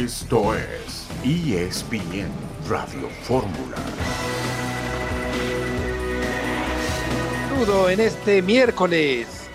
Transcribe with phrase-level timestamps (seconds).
[0.00, 2.30] Esto es ESPN
[2.70, 3.76] Radio Fórmula.
[7.50, 9.50] Saludo en este miércoles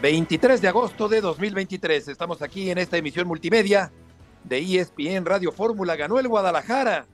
[0.00, 2.08] 23 de agosto de 2023.
[2.08, 3.92] Estamos aquí en esta emisión multimedia
[4.44, 5.94] de ESPN Radio Fórmula.
[5.94, 7.04] Ganó el Guadalajara.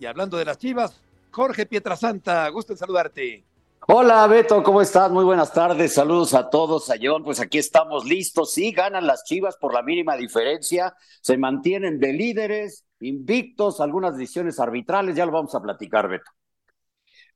[0.00, 1.00] Y hablando de las chivas,
[1.30, 3.44] Jorge Pietrasanta, gusto en saludarte.
[3.90, 5.10] Hola Beto, ¿cómo estás?
[5.10, 9.24] Muy buenas tardes, saludos a todos, a John, pues aquí estamos listos, sí, ganan las
[9.24, 15.32] Chivas por la mínima diferencia, se mantienen de líderes, invictos, algunas decisiones arbitrales, ya lo
[15.32, 16.30] vamos a platicar, Beto.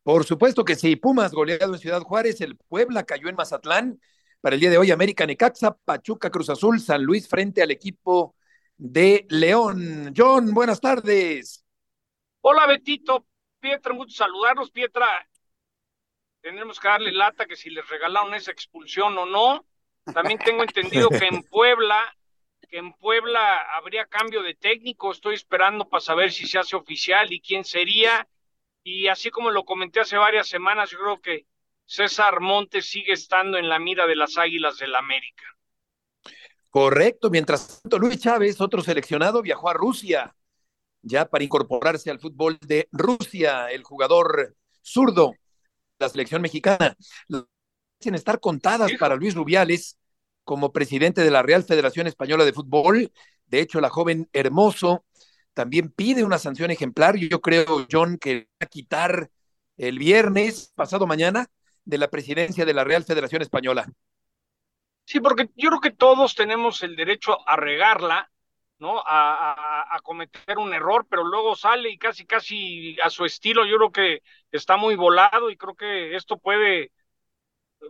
[0.03, 3.99] Por supuesto que sí, Pumas goleado en Ciudad Juárez, el Puebla cayó en Mazatlán,
[4.43, 8.35] para el día de hoy América Necaxa, Pachuca Cruz Azul, San Luis frente al equipo
[8.77, 10.13] de León.
[10.15, 11.65] John, buenas tardes.
[12.43, 13.25] Hola Betito,
[13.59, 15.07] Pietra, mucho saludarlos, Pietra
[16.43, 19.65] tenemos que darle lata que si les regalaron esa expulsión o no.
[20.13, 22.15] También tengo entendido que en Puebla,
[22.69, 25.13] que en Puebla habría cambio de técnico.
[25.13, 28.29] Estoy esperando para saber si se hace oficial y quién sería.
[28.83, 31.47] Y así como lo comenté hace varias semanas, yo creo que
[31.87, 35.45] César Montes sigue estando en la mira de las Águilas del América.
[36.71, 37.31] Correcto.
[37.31, 40.35] Mientras tanto, Luis Chávez, otro seleccionado, viajó a Rusia
[41.03, 45.35] ya para incorporarse al fútbol de Rusia, el jugador zurdo
[46.03, 46.97] la selección mexicana.
[47.29, 49.99] Deben estar contadas para Luis Rubiales
[50.45, 53.13] como presidente de la Real Federación Española de Fútbol.
[53.47, 55.05] De hecho, la joven Hermoso
[55.55, 57.17] también pide una sanción ejemplar.
[57.17, 59.31] Yo creo, John, que va a quitar
[59.77, 61.47] el viernes, pasado mañana,
[61.85, 63.87] de la presidencia de la Real Federación Española.
[65.05, 68.32] Sí, porque yo creo que todos tenemos el derecho a regarla,
[68.83, 69.03] ¿no?
[69.07, 73.93] A, cometer un error, pero luego sale y casi, casi a su estilo, yo creo
[73.93, 76.91] que está muy volado y creo que esto puede,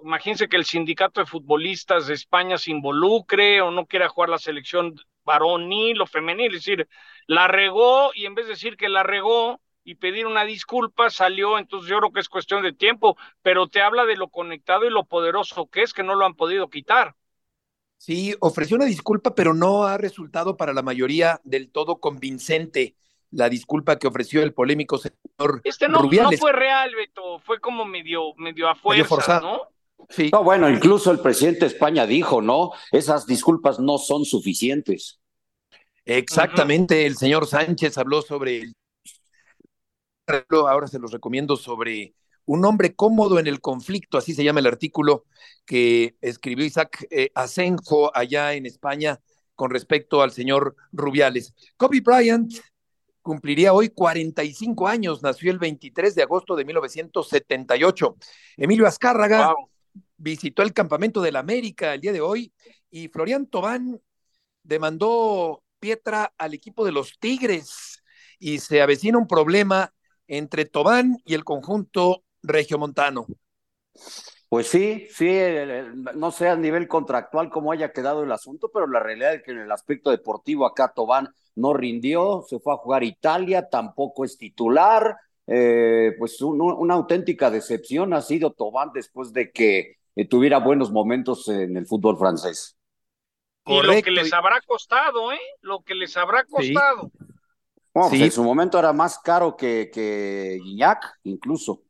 [0.04, 4.38] imagínense que el sindicato de futbolistas de España se involucre o no quiera jugar la
[4.38, 6.88] selección varonil o femenil, es decir,
[7.26, 11.58] la regó y en vez de decir que la regó y pedir una disculpa, salió,
[11.58, 14.90] entonces yo creo que es cuestión de tiempo, pero te habla de lo conectado y
[14.90, 17.16] lo poderoso que es, que no lo han podido quitar.
[18.04, 22.96] Sí, ofreció una disculpa, pero no ha resultado para la mayoría del todo convincente
[23.30, 26.32] la disculpa que ofreció el polémico señor este no, Rubiales.
[26.32, 29.68] no fue real, Beto, fue como medio, medio a fuerza, ¿no?
[30.08, 30.30] Sí.
[30.32, 32.72] No, bueno, incluso el presidente de España dijo, ¿no?
[32.90, 35.20] Esas disculpas no son suficientes.
[36.04, 38.72] Exactamente, el señor Sánchez habló sobre el...
[40.50, 44.66] Ahora se los recomiendo sobre un hombre cómodo en el conflicto, así se llama el
[44.66, 45.24] artículo
[45.64, 49.20] que escribió Isaac eh, Asenjo allá en España
[49.54, 51.54] con respecto al señor Rubiales.
[51.76, 52.52] Kobe Bryant
[53.20, 58.16] cumpliría hoy 45 años, nació el 23 de agosto de 1978.
[58.56, 59.54] Emilio Azcárraga
[60.16, 62.52] visitó el campamento del América el día de hoy
[62.90, 64.00] y Florian Tobán
[64.62, 68.02] demandó Pietra al equipo de los Tigres
[68.38, 69.92] y se avecina un problema
[70.26, 73.26] entre Tobán y el conjunto regiomontano.
[74.48, 75.34] Pues sí, sí,
[76.14, 79.52] no sé a nivel contractual cómo haya quedado el asunto, pero la realidad es que
[79.52, 84.36] en el aspecto deportivo acá Tobán no rindió, se fue a jugar Italia, tampoco es
[84.36, 85.16] titular,
[85.46, 91.48] eh, pues una auténtica decepción ha sido Tobán después de que eh, tuviera buenos momentos
[91.48, 92.76] en el fútbol francés.
[93.64, 95.40] Y lo que les habrá costado, ¿eh?
[95.60, 97.10] Lo que les habrá costado.
[97.94, 101.82] Bueno, pues en su momento era más caro que, que Guiñac, incluso.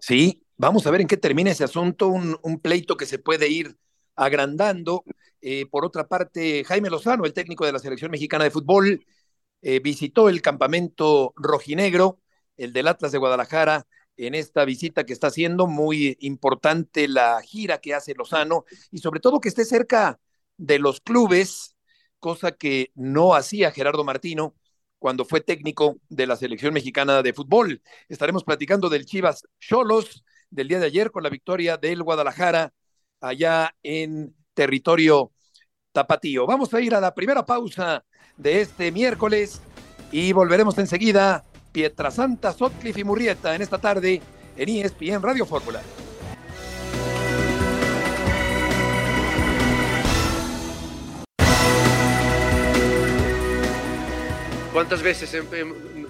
[0.00, 3.76] Sí, vamos a ver en qué termina ese asunto, un, pleito que se puede ir
[4.16, 5.04] agrandando.
[5.40, 9.04] Eh, por otra parte, Jaime Lozano, el técnico de la selección mexicana de fútbol,
[9.62, 12.20] eh, visitó el campamento rojinegro,
[12.56, 13.86] el del Atlas de Guadalajara,
[14.16, 19.20] en esta visita que está haciendo, muy importante la gira que hace Lozano y sobre
[19.20, 20.20] todo que esté cerca
[20.56, 21.76] de los clubes,
[22.18, 24.54] cosa que no hacía Gerardo Martino
[24.98, 27.82] cuando fue técnico de la selección mexicana de fútbol.
[28.08, 32.72] Estaremos platicando del Chivas Cholos del día de ayer con la victoria del Guadalajara
[33.20, 35.32] allá en territorio
[35.92, 36.46] tapatío.
[36.46, 38.04] Vamos a ir a la primera pausa
[38.36, 39.60] de este miércoles
[40.12, 41.44] y volveremos enseguida.
[41.72, 44.22] Pietrasanta, Sotcliffe y Murrieta en esta tarde
[44.56, 45.80] en ESPN Radio Fórmula.
[54.78, 55.34] ¿Cuántas veces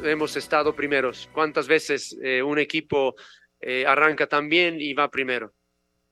[0.04, 1.26] hemos estado primeros?
[1.32, 3.16] ¿Cuántas veces eh, un equipo
[3.58, 5.54] eh, arranca también y va primero?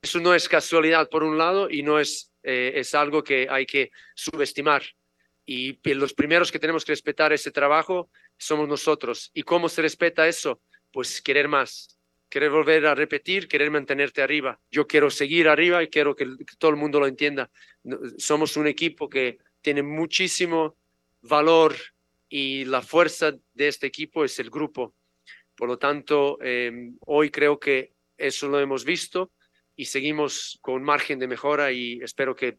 [0.00, 3.66] Eso no es casualidad por un lado y no es, eh, es algo que hay
[3.66, 4.82] que subestimar.
[5.44, 8.08] Y los primeros que tenemos que respetar ese trabajo
[8.38, 9.30] somos nosotros.
[9.34, 10.62] ¿Y cómo se respeta eso?
[10.90, 11.98] Pues querer más,
[12.30, 14.58] querer volver a repetir, querer mantenerte arriba.
[14.70, 16.26] Yo quiero seguir arriba y quiero que
[16.56, 17.50] todo el mundo lo entienda.
[18.16, 20.78] Somos un equipo que tiene muchísimo
[21.20, 21.76] valor
[22.28, 24.94] y la fuerza de este equipo es el grupo.
[25.56, 29.32] Por lo tanto, eh, hoy creo que eso lo hemos visto
[29.74, 32.58] y seguimos con margen de mejora y espero que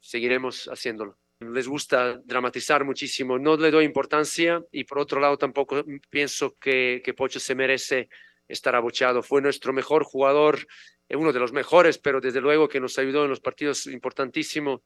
[0.00, 1.18] seguiremos haciéndolo.
[1.40, 7.00] Les gusta dramatizar muchísimo, no le doy importancia y por otro lado tampoco pienso que,
[7.04, 8.08] que Pocho se merece
[8.48, 9.22] estar abochado.
[9.22, 10.66] Fue nuestro mejor jugador,
[11.08, 14.80] eh, uno de los mejores, pero desde luego que nos ayudó en los partidos importantísimos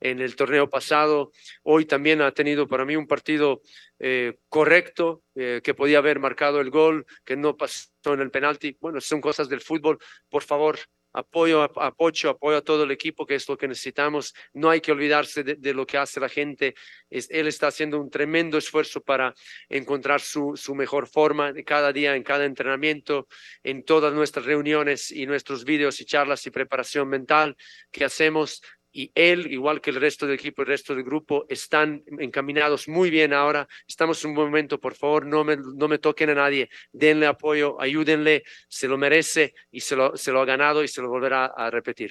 [0.00, 1.32] en el torneo pasado.
[1.62, 3.62] Hoy también ha tenido para mí un partido
[3.98, 8.76] eh, correcto, eh, que podía haber marcado el gol, que no pasó en el penalti.
[8.80, 9.98] Bueno, son cosas del fútbol.
[10.28, 10.78] Por favor,
[11.16, 14.34] apoyo a, Pocho, apoyo a todo el equipo, que es lo que necesitamos.
[14.52, 16.74] No hay que olvidarse de, lo que hace la gente.
[17.08, 19.34] Él está haciendo un tremendo esfuerzo para
[19.68, 23.28] encontrar su, su mejor forma de cada día, en cada entrenamiento,
[23.62, 27.56] en todas nuestras reuniones y nuestros vídeos y charlas y preparación mental
[27.90, 28.60] que hacemos
[28.96, 33.10] y él, igual que el resto del equipo, el resto del grupo, están encaminados muy
[33.10, 33.68] bien ahora.
[33.86, 37.78] Estamos en un momento, por favor, no me, no me toquen a nadie, denle apoyo,
[37.78, 41.44] ayúdenle, se lo merece y se lo, se lo ha ganado y se lo volverá
[41.44, 42.10] a repetir.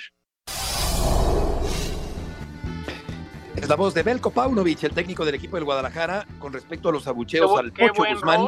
[3.56, 6.92] Es la voz de Belko Paunovic, el técnico del equipo del Guadalajara, con respecto a
[6.92, 8.48] los abucheos al Pocho Guzmán.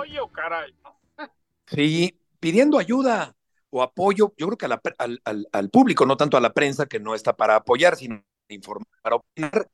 [1.65, 3.36] Sí, pidiendo ayuda
[3.69, 4.65] o apoyo, yo creo que
[4.97, 5.21] al,
[5.51, 8.87] al, público, no tanto a la prensa, que no está para apoyar, sino para informar,
[9.01, 9.69] para opinar.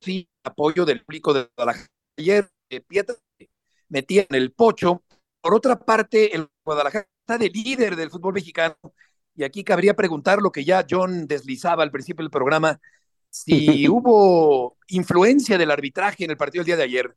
[0.00, 1.88] Sí, apoyo del público de Guadalajara.
[2.18, 3.14] Ayer, eh, Pietra
[3.88, 5.02] metía en el pocho.
[5.40, 8.76] Por otra parte, el Guadalajara está de líder del fútbol mexicano.
[9.34, 12.80] Y aquí cabría preguntar lo que ya John deslizaba al principio del programa,
[13.30, 17.14] si hubo influencia del arbitraje en el partido del día de ayer.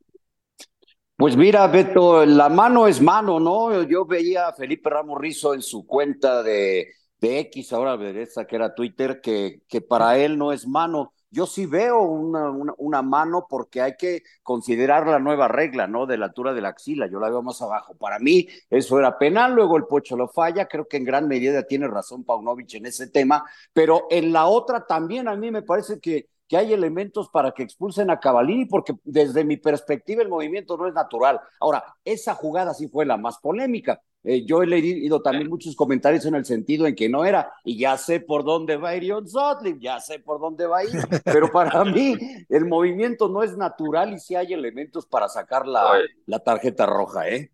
[1.17, 3.83] Pues mira, Beto, la mano es mano, ¿no?
[3.83, 6.89] Yo veía a Felipe Ramos Rizo en su cuenta de,
[7.21, 11.13] de X, ahora esa que era Twitter, que, que para él no es mano.
[11.31, 16.06] Yo sí veo una, una, mano porque hay que considerar la nueva regla, ¿no?
[16.06, 17.95] De la altura de la axila, yo la veo más abajo.
[17.95, 21.63] Para mí eso era penal, luego el Pocho lo falla, creo que en gran medida
[21.63, 26.00] tiene razón Paunovic en ese tema, pero en la otra también a mí me parece
[26.01, 30.77] que que hay elementos para que expulsen a Cavallini, porque desde mi perspectiva el movimiento
[30.77, 31.39] no es natural.
[31.59, 34.01] Ahora, esa jugada sí fue la más polémica.
[34.24, 37.77] Eh, yo he leído también muchos comentarios en el sentido en que no era, y
[37.77, 40.89] ya sé por dónde va Irion Sotling, ya sé por dónde va a ir,
[41.25, 42.15] pero para mí
[42.50, 47.30] el movimiento no es natural y sí hay elementos para sacar la, la tarjeta roja,
[47.30, 47.51] ¿eh?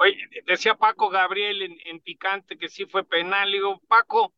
[0.00, 0.16] Oye,
[0.46, 3.50] decía Paco Gabriel en, en Picante que sí fue penal.
[3.50, 4.32] Digo, Paco,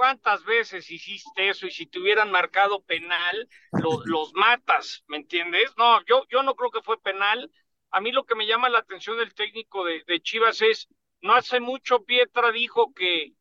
[0.00, 1.66] ¿Cuántas veces hiciste eso?
[1.66, 3.46] Y si te hubieran marcado penal,
[4.06, 5.74] los matas, ¿me entiendes?
[5.76, 7.52] No, yo, yo no creo que fue penal.
[7.90, 10.88] A mí lo que me llama la atención del técnico de, Chivas es,
[11.20, 13.34] no hace mucho Pietra dijo que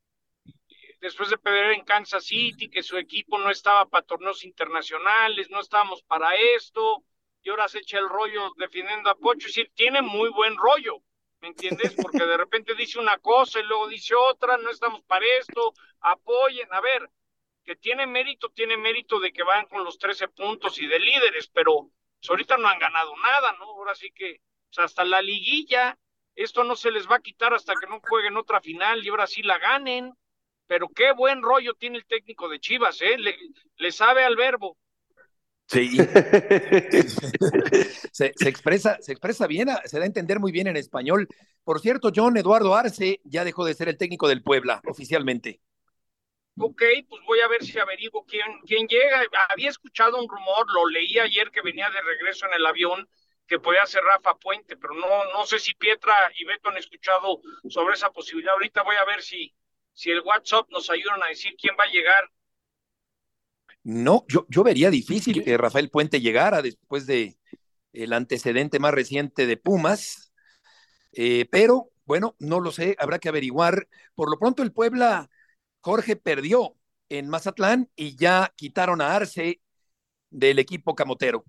[1.00, 5.62] después de perder en Kansas City, que su equipo no estaba para torneos internacionales, no
[5.62, 7.06] estábamos para esto,
[7.42, 9.48] y ahora se echa el rollo defendiendo a Pocho.
[9.48, 11.04] Es decir, tiene muy buen rollo,
[11.42, 11.96] ¿me entiendes?
[12.02, 16.68] Porque de repente dice una cosa y luego dice otra, no estamos para esto, apoyen,
[16.72, 17.10] a ver,
[17.64, 21.48] que tiene mérito, tiene mérito de que van con los 13 puntos y de líderes,
[21.48, 21.90] pero
[22.28, 23.66] ahorita no han ganado nada, ¿no?
[23.66, 25.98] Ahora sí que, pues, hasta la liguilla,
[26.36, 29.28] esto no se les va a quitar hasta que no jueguen otra final y ahora
[29.28, 30.14] sí la ganen,
[30.68, 33.18] pero qué buen rollo tiene el técnico de Chivas, ¿eh?
[33.18, 34.78] le sabe al verbo.
[35.70, 35.98] Sí.
[38.12, 41.28] se, expresa, se expresa bien, se da a entender muy bien en español.
[41.64, 45.62] Por cierto, John Eduardo Arce ya dejó de ser el técnico del Puebla oficialmente.
[46.58, 49.22] Ok, pues voy a ver si averiguo quién, quién llega.
[49.50, 53.08] Había escuchado un rumor, lo leí ayer que venía de regreso en el avión,
[53.48, 57.42] que podía ser Rafa Puente, pero no, no sé si Pietra y Beto han escuchado
[57.70, 58.54] sobre esa posibilidad.
[58.54, 59.54] Ahorita voy a ver si,
[59.94, 62.28] si el WhatsApp nos ayudan a decir quién va a llegar
[63.90, 67.38] no, yo, yo vería difícil que Rafael Puente llegara después de
[67.92, 70.32] el antecedente más reciente de Pumas,
[71.12, 73.88] eh, pero bueno, no lo sé, habrá que averiguar.
[74.14, 75.28] Por lo pronto el Puebla,
[75.82, 76.76] Jorge perdió
[77.10, 79.60] en Mazatlán y ya quitaron a Arce
[80.30, 81.44] del equipo camotero.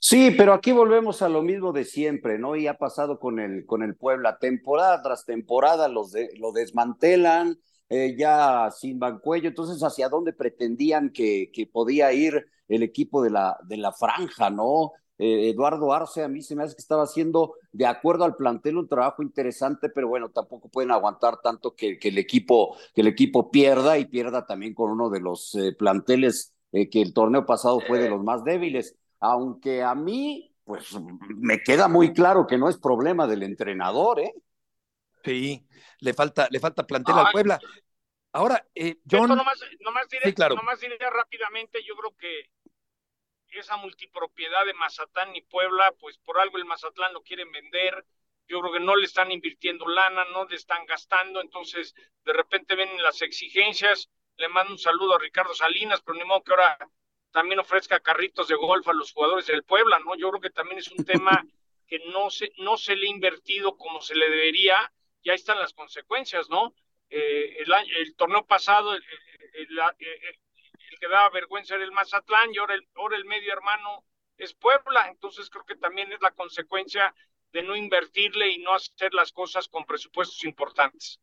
[0.00, 2.56] Sí, pero aquí volvemos a lo mismo de siempre, ¿no?
[2.56, 7.58] Y ha pasado con el, con el Puebla, temporada tras temporada los de, lo desmantelan,
[7.88, 13.30] eh, ya sin bancuello, entonces hacia dónde pretendían que, que podía ir el equipo de
[13.30, 14.92] la, de la franja, ¿no?
[15.16, 18.76] Eh, Eduardo Arce a mí se me hace que estaba haciendo, de acuerdo al plantel,
[18.76, 23.08] un trabajo interesante, pero bueno, tampoco pueden aguantar tanto que, que el, equipo, que el
[23.08, 27.80] equipo pierda y pierda también con uno de los eh, planteles que el torneo pasado
[27.80, 28.94] fue de los más débiles.
[29.20, 30.94] Aunque a mí, pues
[31.34, 34.34] me queda muy claro que no es problema del entrenador, ¿eh?
[35.28, 35.66] Sí,
[36.00, 37.58] le falta, le falta plantel al Puebla.
[38.32, 39.28] Ahora, eh, John...
[39.28, 42.50] Nomás, nomás, diré, nomás diré rápidamente, yo creo que
[43.58, 48.04] esa multipropiedad de Mazatlán y Puebla, pues por algo el Mazatlán lo quieren vender,
[48.46, 51.94] yo creo que no le están invirtiendo lana, no le están gastando, entonces
[52.24, 56.42] de repente ven las exigencias, le mando un saludo a Ricardo Salinas, pero ni modo
[56.42, 56.78] que ahora
[57.30, 60.14] también ofrezca carritos de golf a los jugadores del Puebla, ¿no?
[60.16, 61.44] Yo creo que también es un tema
[61.86, 65.58] que no se, no se le ha invertido como se le debería, y ahí están
[65.58, 66.74] las consecuencias, ¿no?
[67.10, 69.02] Eh, el, el, torneo pasado, el,
[69.54, 74.04] el, el, que daba vergüenza era el Mazatlán, y ahora el, ahora el medio hermano
[74.36, 77.14] es Puebla, entonces creo que también es la consecuencia
[77.52, 81.20] de no invertirle y no hacer las cosas con presupuestos importantes.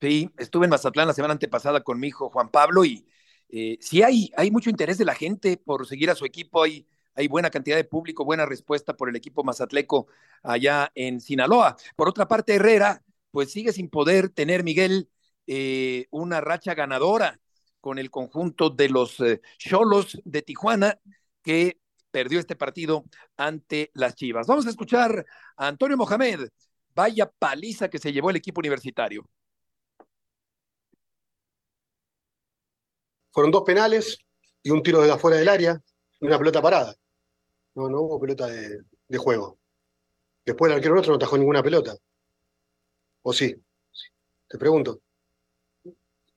[0.00, 3.06] Sí, estuve en Mazatlán la semana antepasada con mi hijo Juan Pablo y
[3.48, 6.86] eh, sí hay, hay mucho interés de la gente por seguir a su equipo, hay,
[7.14, 10.06] hay buena cantidad de público, buena respuesta por el equipo mazatleco
[10.42, 11.76] allá en Sinaloa.
[11.96, 13.03] Por otra parte, Herrera,
[13.34, 15.10] pues sigue sin poder tener, Miguel,
[15.48, 17.40] eh, una racha ganadora
[17.80, 21.00] con el conjunto de los eh, Cholos de Tijuana,
[21.42, 21.80] que
[22.12, 23.04] perdió este partido
[23.36, 24.46] ante las Chivas.
[24.46, 25.26] Vamos a escuchar
[25.56, 26.48] a Antonio Mohamed.
[26.94, 29.28] Vaya paliza que se llevó el equipo universitario.
[33.32, 34.16] Fueron dos penales
[34.62, 35.82] y un tiro desde afuera del área
[36.20, 36.94] y una pelota parada.
[37.74, 39.58] No, no hubo pelota de, de juego.
[40.46, 41.96] Después el arquero nuestro no atajó ninguna pelota.
[43.26, 43.54] ¿O sí?
[44.48, 45.00] Te pregunto.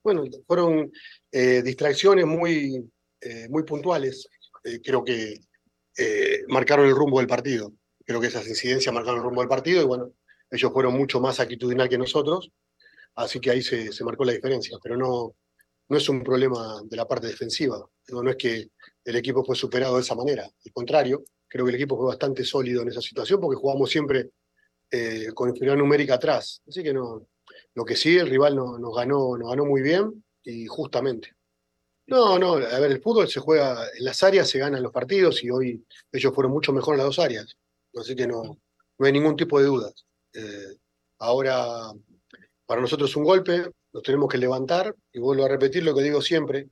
[0.01, 0.89] Bueno, fueron
[1.31, 2.89] eh, distracciones muy,
[3.19, 4.27] eh, muy puntuales.
[4.63, 5.39] Eh, creo que
[6.47, 7.73] marcaron el rumbo del partido.
[8.05, 10.13] Creo que esas incidencias marcaron el rumbo del partido y bueno,
[10.49, 12.51] ellos fueron mucho más actitudinal que nosotros,
[13.15, 15.35] así que ahí se, se marcó la diferencia, pero no,
[15.89, 18.69] no es un problema de la parte defensiva, no, no es que
[19.03, 22.45] el equipo fue superado de esa manera, al contrario, creo que el equipo fue bastante
[22.45, 24.29] sólido en esa situación porque jugamos siempre
[24.91, 27.27] eh, con inferioridad numérica atrás, así que no,
[27.73, 31.35] lo que sí, el rival no, nos, ganó, nos ganó muy bien y justamente.
[32.07, 35.43] No, no, a ver, el fútbol se juega en las áreas, se ganan los partidos
[35.43, 37.57] y hoy ellos fueron mucho mejor en las dos áreas.
[37.95, 38.57] Así que no,
[38.97, 40.05] no hay ningún tipo de dudas.
[40.33, 40.77] Eh,
[41.19, 41.91] ahora,
[42.65, 46.03] para nosotros es un golpe, nos tenemos que levantar y vuelvo a repetir lo que
[46.03, 46.69] digo siempre.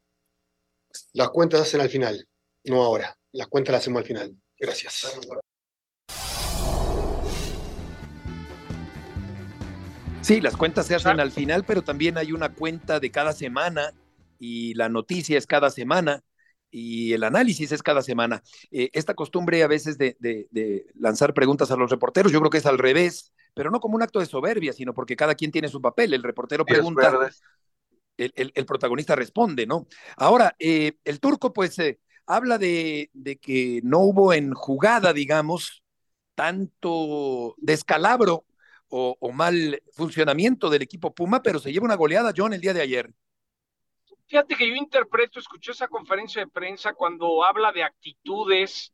[1.13, 2.27] Las cuentas hacen al final,
[2.63, 3.17] no ahora.
[3.33, 4.35] Las cuentas las hacemos al final.
[4.57, 5.19] Gracias.
[10.25, 13.93] Sí, las cuentas se hacen al final, pero también hay una cuenta de cada semana
[14.39, 16.23] y la noticia es cada semana
[16.71, 18.41] y el análisis es cada semana.
[18.71, 22.49] Eh, esta costumbre a veces de, de, de, lanzar preguntas a los reporteros, yo creo
[22.49, 25.51] que es al revés, pero no como un acto de soberbia, sino porque cada quien
[25.51, 26.11] tiene su papel.
[26.11, 27.29] El reportero pregunta,
[28.17, 29.85] el, el, el, protagonista responde, ¿no?
[30.17, 35.83] Ahora, eh, el turco pues eh, habla de, de que no hubo en jugada, digamos,
[36.33, 38.43] tanto descalabro
[38.89, 42.81] o, mal funcionamiento del equipo Puma, pero se lleva una goleada, John, el día de
[42.81, 43.09] ayer.
[44.27, 48.93] Fíjate que yo interpreto, escuché esa conferencia de prensa cuando habla de actitudes.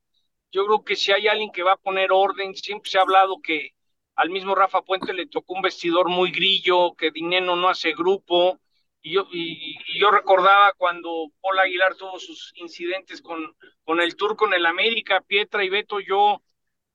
[0.51, 3.39] Yo creo que si hay alguien que va a poner orden, siempre se ha hablado
[3.41, 3.71] que
[4.15, 8.59] al mismo Rafa Puente le tocó un vestidor muy grillo, que Dineno no hace grupo.
[9.01, 14.15] Y yo, y, y yo recordaba cuando Paul Aguilar tuvo sus incidentes con, con el
[14.15, 16.43] turco en el América, Pietra y Beto, yo,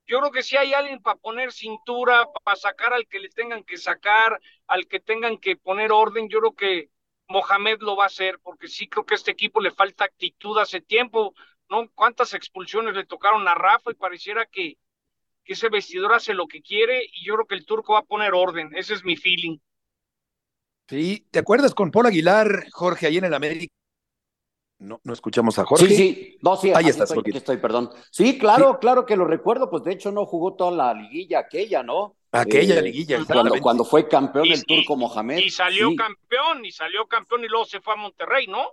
[0.07, 3.63] yo creo que si hay alguien para poner cintura, para sacar al que le tengan
[3.63, 6.89] que sacar, al que tengan que poner orden, yo creo que
[7.27, 10.57] Mohamed lo va a hacer, porque sí creo que a este equipo le falta actitud
[10.59, 11.35] hace tiempo,
[11.69, 11.89] ¿no?
[11.93, 14.77] ¿Cuántas expulsiones le tocaron a Rafa y pareciera que,
[15.43, 18.03] que ese vestidor hace lo que quiere y yo creo que el turco va a
[18.03, 19.57] poner orden, ese es mi feeling.
[20.89, 23.76] Sí, ¿te acuerdas con Paul Aguilar, Jorge, ahí en el América?
[24.79, 25.87] No, no escuchamos a Jorge.
[25.87, 27.89] Sí, sí, no, sí, ahí estás, estoy, aquí estoy, perdón.
[28.11, 28.77] Sí, claro, sí.
[28.81, 32.15] claro que lo recuerdo, pues de hecho no jugó toda la liguilla aquella, ¿no?
[32.31, 35.37] Aquella eh, liguilla, cuando, cuando fue campeón y, el turco Mohamed.
[35.37, 35.95] Y salió sí.
[35.95, 38.67] campeón, y salió campeón y luego se fue a Monterrey, ¿no?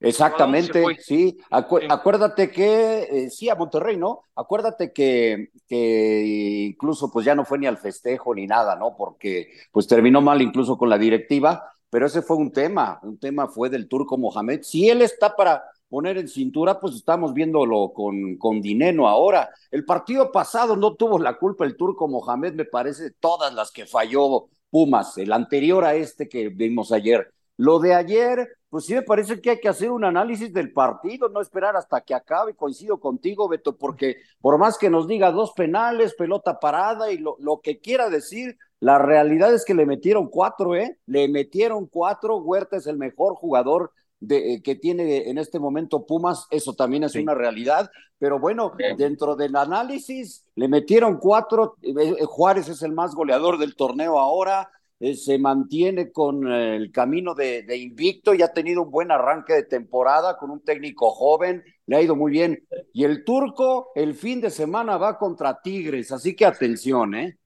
[0.00, 1.38] Exactamente, sí.
[1.50, 1.86] Acu sí.
[1.88, 4.22] Acuérdate que, eh, sí, a Monterrey, ¿no?
[4.34, 8.94] Acuérdate que, que incluso pues ya no fue ni al festejo ni nada, ¿no?
[8.96, 13.48] Porque pues terminó mal incluso con la directiva, pero ese fue un tema, un tema
[13.48, 14.60] fue del turco Mohamed.
[14.60, 19.48] Si él está para poner en cintura, pues estamos viéndolo con, con Dineno ahora.
[19.70, 23.86] El partido pasado no tuvo la culpa el turco Mohamed, me parece, todas las que
[23.86, 27.32] falló Pumas, el anterior a este que vimos ayer.
[27.56, 31.30] Lo de ayer, pues sí me parece que hay que hacer un análisis del partido,
[31.30, 32.52] no esperar hasta que acabe.
[32.52, 37.36] Coincido contigo, Beto, porque por más que nos diga dos penales, pelota parada y lo,
[37.40, 40.98] lo que quiera decir, la realidad es que le metieron cuatro, ¿eh?
[41.06, 42.36] Le metieron cuatro.
[42.36, 47.04] Huerta es el mejor jugador de, eh, que tiene en este momento Pumas, eso también
[47.04, 47.20] es sí.
[47.20, 53.14] una realidad, pero bueno, dentro del análisis le metieron cuatro, eh, Juárez es el más
[53.14, 58.52] goleador del torneo ahora, eh, se mantiene con el camino de, de, invicto y ha
[58.52, 62.66] tenido un buen arranque de temporada con un técnico joven le ha ido muy bien.
[62.92, 67.38] Y el turco el fin de semana va contra Tigres, así que atención, ¿eh?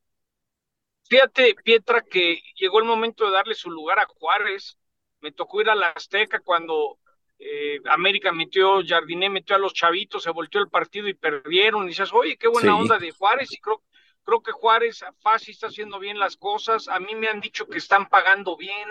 [1.09, 4.79] Fíjate, Pietra, que llegó el momento de darle su lugar a Juárez.
[5.21, 6.99] Me tocó ir a la Azteca cuando
[7.39, 11.85] eh, América metió, Jardiné metió a los chavitos, se volteó el partido y perdieron.
[11.85, 13.53] Y dices, oye, qué buena onda de Juárez.
[13.53, 13.83] Y creo,
[14.25, 16.89] creo que Juárez fácil está haciendo bien las cosas.
[16.89, 18.89] A mí me han dicho que están pagando bien,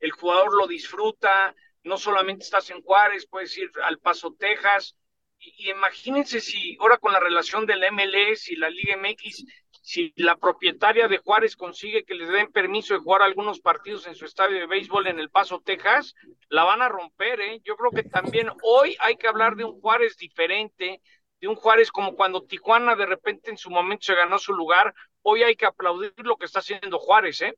[0.00, 4.96] el jugador lo disfruta, no solamente estás en Juárez, puedes ir al Paso, Texas,
[5.38, 9.44] y, imagínense si ahora con la relación del MLS y la Liga MX,
[9.82, 14.14] si la propietaria de Juárez consigue que les den permiso de jugar algunos partidos en
[14.14, 16.14] su estadio de béisbol en El Paso, Texas,
[16.48, 17.60] la van a romper, ¿eh?
[17.64, 21.02] Yo creo que también hoy hay que hablar de un Juárez diferente,
[21.44, 24.94] de un Juárez como cuando Tijuana de repente en su momento se ganó su lugar,
[25.20, 27.54] hoy hay que aplaudir lo que está haciendo Juárez, ¿eh?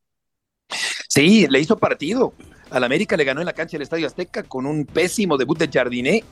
[1.09, 2.33] Sí, le hizo partido.
[2.71, 5.69] Al América le ganó en la cancha del Estadio Azteca con un pésimo debut de
[5.69, 6.25] Jardiné,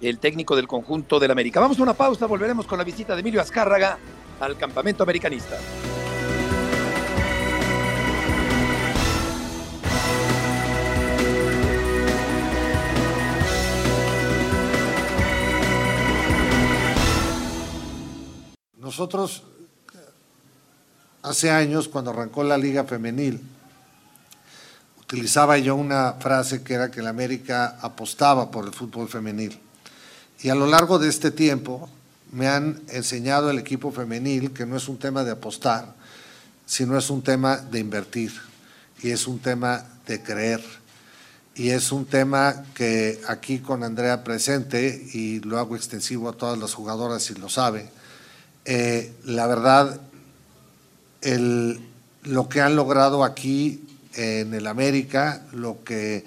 [0.00, 1.58] el técnico del conjunto del América.
[1.58, 3.98] Vamos a una pausa, volveremos con la visita de Emilio Azcárraga
[4.38, 5.58] al campamento americanista.
[18.92, 19.42] Nosotros,
[21.22, 23.40] hace años, cuando arrancó la Liga Femenil,
[25.00, 29.58] utilizaba yo una frase que era que la América apostaba por el fútbol femenil.
[30.42, 31.88] Y a lo largo de este tiempo
[32.32, 35.94] me han enseñado el equipo femenil que no es un tema de apostar,
[36.66, 38.34] sino es un tema de invertir
[39.02, 40.62] y es un tema de creer.
[41.54, 46.58] Y es un tema que aquí con Andrea presente, y lo hago extensivo a todas
[46.58, 47.90] las jugadoras si lo sabe,
[48.64, 50.00] eh, la verdad,
[52.24, 56.24] lo que han logrado aquí en el América, lo que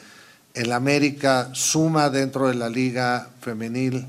[0.53, 4.07] el América suma dentro de la liga femenil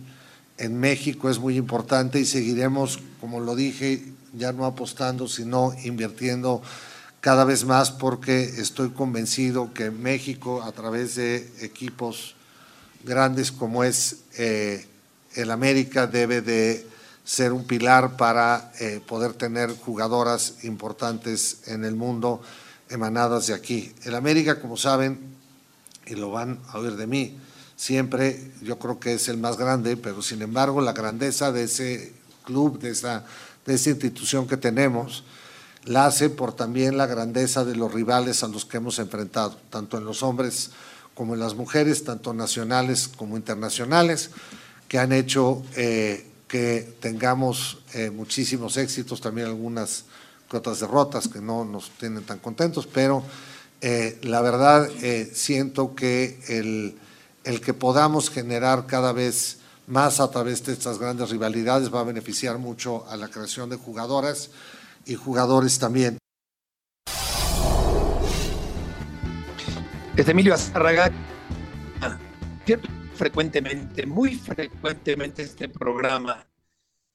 [0.58, 6.62] en México es muy importante y seguiremos, como lo dije, ya no apostando, sino invirtiendo
[7.20, 12.36] cada vez más porque estoy convencido que México, a través de equipos
[13.04, 14.86] grandes como es eh,
[15.34, 16.86] el América, debe de
[17.26, 22.40] ser un pilar para eh, poder tener jugadoras importantes en el mundo
[22.88, 23.92] emanadas de aquí.
[24.04, 25.18] El América, como saben,
[26.06, 27.36] y lo van a oír de mí,
[27.74, 32.14] siempre yo creo que es el más grande, pero sin embargo la grandeza de ese
[32.44, 33.24] club, de esa,
[33.66, 35.24] de esa institución que tenemos,
[35.82, 39.98] la hace por también la grandeza de los rivales a los que hemos enfrentado, tanto
[39.98, 40.70] en los hombres
[41.14, 44.30] como en las mujeres, tanto nacionales como internacionales,
[44.86, 50.04] que han hecho eh, que tengamos eh, muchísimos éxitos, también algunas
[50.52, 53.22] otras derrotas que no nos tienen tan contentos, pero
[53.80, 56.96] eh, la verdad eh, siento que el,
[57.44, 62.04] el que podamos generar cada vez más a través de estas grandes rivalidades va a
[62.04, 64.50] beneficiar mucho a la creación de jugadoras
[65.04, 66.18] y jugadores también.
[70.16, 71.12] Es Emilio Azárraga,
[73.16, 76.46] frecuentemente, muy frecuentemente este programa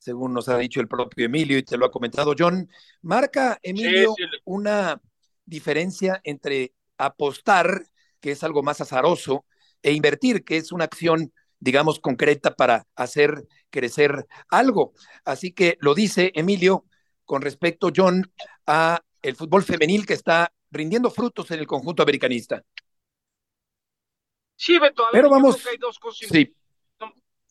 [0.02, 2.68] según nos ha dicho el propio Emilio y te lo ha comentado John.
[3.04, 5.00] Marca, Emilio, una
[5.46, 7.84] diferencia entre apostar,
[8.20, 9.46] que es algo más azaroso,
[9.84, 14.94] e invertir, que es una acción, digamos, concreta para hacer crecer algo.
[15.24, 16.86] Así que lo dice Emilio
[17.24, 18.32] con respecto, John,
[18.66, 22.64] a el fútbol femenil que está rindiendo frutos en el conjunto americanista.
[24.62, 26.54] Sí, Beto, Pero vamos, hay dos cosas sí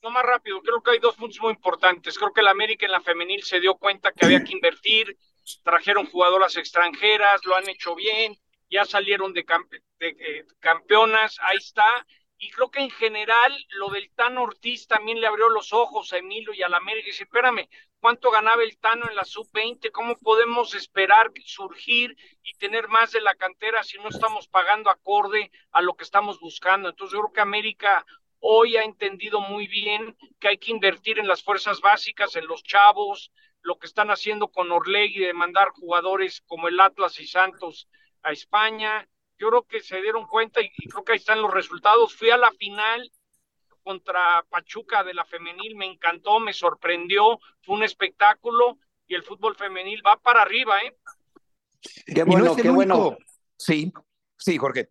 [0.02, 2.18] no más rápido, creo que hay dos puntos muy importantes.
[2.18, 5.16] Creo que el América en la femenil se dio cuenta que había que invertir,
[5.62, 8.36] trajeron jugadoras extranjeras, lo han hecho bien,
[8.70, 9.44] ya salieron de,
[10.00, 12.06] eh, campeonas, ahí está.
[12.42, 16.16] Y creo que en general lo del Tano Ortiz también le abrió los ojos a
[16.16, 17.08] Emilio y a la América.
[17.08, 17.68] Y dice, espérame,
[18.00, 19.90] ¿cuánto ganaba el Tano en la sub-20?
[19.92, 25.52] ¿Cómo podemos esperar surgir y tener más de la cantera si no estamos pagando acorde
[25.70, 26.88] a lo que estamos buscando?
[26.88, 28.06] Entonces yo creo que América
[28.38, 32.62] hoy ha entendido muy bien que hay que invertir en las fuerzas básicas, en los
[32.62, 37.86] chavos, lo que están haciendo con Orlegui de mandar jugadores como el Atlas y Santos
[38.22, 39.06] a España.
[39.40, 42.14] Yo creo que se dieron cuenta y, creo que ahí están los resultados.
[42.14, 43.10] Fui a la final
[43.82, 49.56] contra Pachuca de la femenil, me encantó, me sorprendió, fue un espectáculo y el fútbol
[49.56, 50.94] femenil va para arriba, ¿eh?
[52.14, 53.16] Qué bueno, qué bueno.
[53.56, 53.90] Sí,
[54.36, 54.88] sí, Jorge.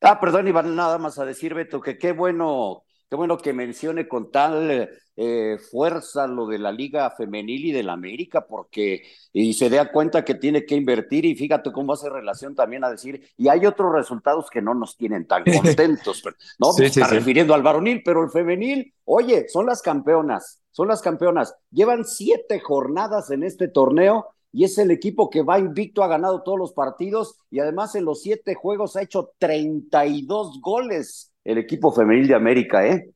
[0.00, 2.82] Ah, perdón, Iván, nada más a decir, Beto, que qué bueno
[3.12, 7.82] Qué bueno que mencione con tal eh, fuerza lo de la Liga Femenil y de
[7.82, 9.02] la América, porque
[9.34, 12.90] y se da cuenta que tiene que invertir y fíjate cómo hace relación también a
[12.90, 16.22] decir, y hay otros resultados que no nos tienen tan contentos,
[16.58, 16.72] ¿no?
[16.72, 17.16] Sí, sí, está sí.
[17.16, 21.54] refiriendo al varonil, pero el femenil, oye, son las campeonas, son las campeonas.
[21.70, 26.42] Llevan siete jornadas en este torneo y es el equipo que va invicto, ha ganado
[26.42, 31.92] todos los partidos y además en los siete juegos ha hecho 32 goles el equipo
[31.92, 33.10] femenil de América, ¿eh?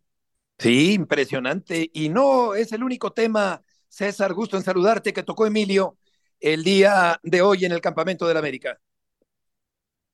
[0.59, 1.91] Sí, impresionante.
[1.93, 5.97] Y no es el único tema, César, gusto en saludarte, que tocó Emilio
[6.41, 8.79] el día de hoy en el Campamento del América.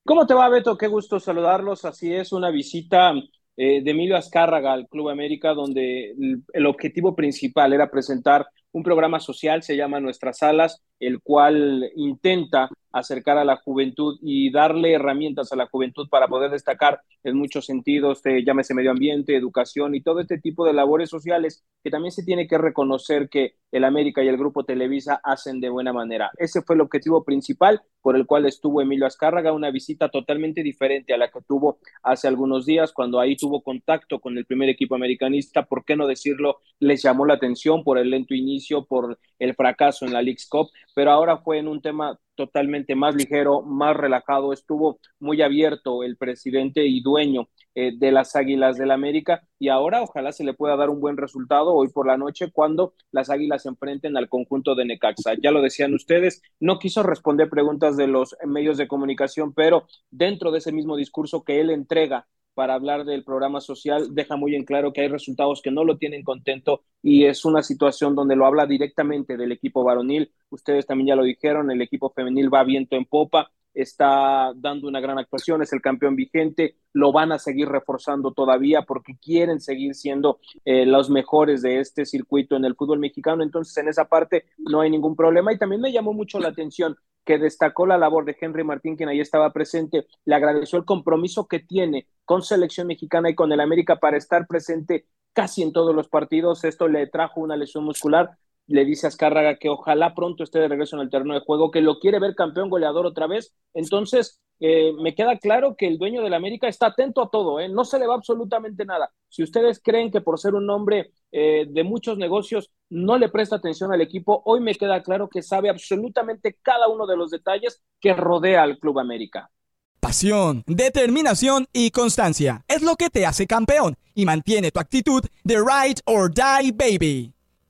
[0.04, 0.76] ¿Cómo te va, Beto?
[0.76, 1.84] Qué gusto saludarlos.
[1.84, 3.12] Así es, una visita
[3.56, 8.82] eh, de Emilio Azcárraga al Club América, donde el, el, objetivo principal era presentar un
[8.82, 14.92] programa social, se llama Nuestras Alas, el cual intenta acercar a la juventud y darle
[14.92, 19.94] herramientas a la juventud para poder destacar en muchos sentidos, eh, llámese medio ambiente, educación
[19.94, 23.84] y todo este tipo de labores sociales que también se tiene que reconocer que el
[23.84, 26.30] América y el Grupo Televisa hacen de buena manera.
[26.36, 31.14] Ese fue el objetivo principal por el cual estuvo Emilio Azcárraga, una visita totalmente diferente
[31.14, 34.94] a la que tuvo hace algunos días, cuando ahí tuvo contacto con el primer equipo
[34.94, 36.58] americanista, ¿por qué no decirlo?
[36.80, 40.68] Les llamó la atención por el lento inicio, por el fracaso en la League's Cup,
[40.94, 46.16] pero ahora fue en un tema totalmente más ligero, más relajado, estuvo muy abierto el
[46.16, 50.76] presidente y dueño eh, de las Águilas del América y ahora ojalá se le pueda
[50.76, 54.74] dar un buen resultado hoy por la noche cuando las Águilas se enfrenten al conjunto
[54.74, 55.34] de Necaxa.
[55.42, 60.50] Ya lo decían ustedes, no quiso responder preguntas de los medios de comunicación, pero dentro
[60.50, 64.64] de ese mismo discurso que él entrega para hablar del programa social, deja muy en
[64.64, 68.46] claro que hay resultados que no lo tienen contento y es una situación donde lo
[68.46, 70.32] habla directamente del equipo varonil.
[70.50, 75.00] Ustedes también ya lo dijeron, el equipo femenil va viento en popa, está dando una
[75.00, 79.94] gran actuación, es el campeón vigente, lo van a seguir reforzando todavía porque quieren seguir
[79.94, 84.44] siendo eh, los mejores de este circuito en el fútbol mexicano, entonces en esa parte
[84.58, 88.24] no hay ningún problema y también me llamó mucho la atención que destacó la labor
[88.24, 92.86] de Henry Martín, quien ahí estaba presente, le agradeció el compromiso que tiene con selección
[92.86, 96.64] mexicana y con el América para estar presente casi en todos los partidos.
[96.64, 98.36] Esto le trajo una lesión muscular.
[98.66, 101.70] Le dice a Azcárraga que ojalá pronto esté de regreso en el terreno de juego,
[101.70, 103.54] que lo quiere ver campeón goleador otra vez.
[103.74, 107.68] Entonces, eh, me queda claro que el dueño del América está atento a todo, ¿eh?
[107.68, 109.10] no se le va absolutamente nada.
[109.28, 113.56] Si ustedes creen que por ser un hombre eh, de muchos negocios no le presta
[113.56, 117.82] atención al equipo, hoy me queda claro que sabe absolutamente cada uno de los detalles
[118.00, 119.50] que rodea al Club América.
[119.98, 125.56] Pasión, determinación y constancia es lo que te hace campeón y mantiene tu actitud de
[125.56, 127.34] ride or die baby.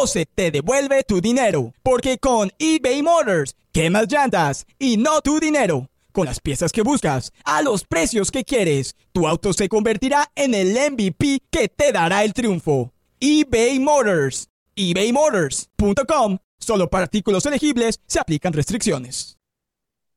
[0.00, 1.74] o se te devuelve tu dinero.
[1.82, 5.90] Porque con eBay Motors, quemas llantas y no tu dinero.
[6.12, 10.54] Con las piezas que buscas, a los precios que quieres, tu auto se convertirá en
[10.54, 12.92] el MVP que te dará el triunfo.
[13.20, 14.48] eBay Motors.
[14.74, 19.38] ebaymotors.com Solo para artículos elegibles se aplican restricciones.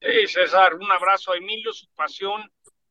[0.01, 2.41] Sí, César, un abrazo a Emilio, su pasión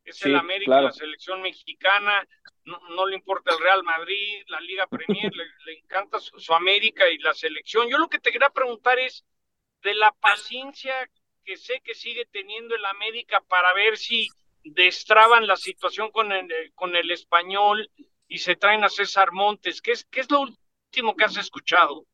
[0.05, 0.87] es Sí, el América, claro.
[0.87, 2.27] la selección mexicana,
[2.65, 7.09] no, no le importa el Real Madrid, la Liga Premier, le, encanta su, su América
[7.09, 7.89] y la selección.
[7.89, 9.25] Yo lo que te quería preguntar es
[9.81, 10.93] de la paciencia
[11.43, 14.27] que sé que sigue teniendo el América para ver si
[14.63, 17.89] destraban la situación con el, con el español
[18.27, 19.81] y se traen a César Montes.
[19.81, 22.05] ¿Qué es, qué es lo último que has escuchado?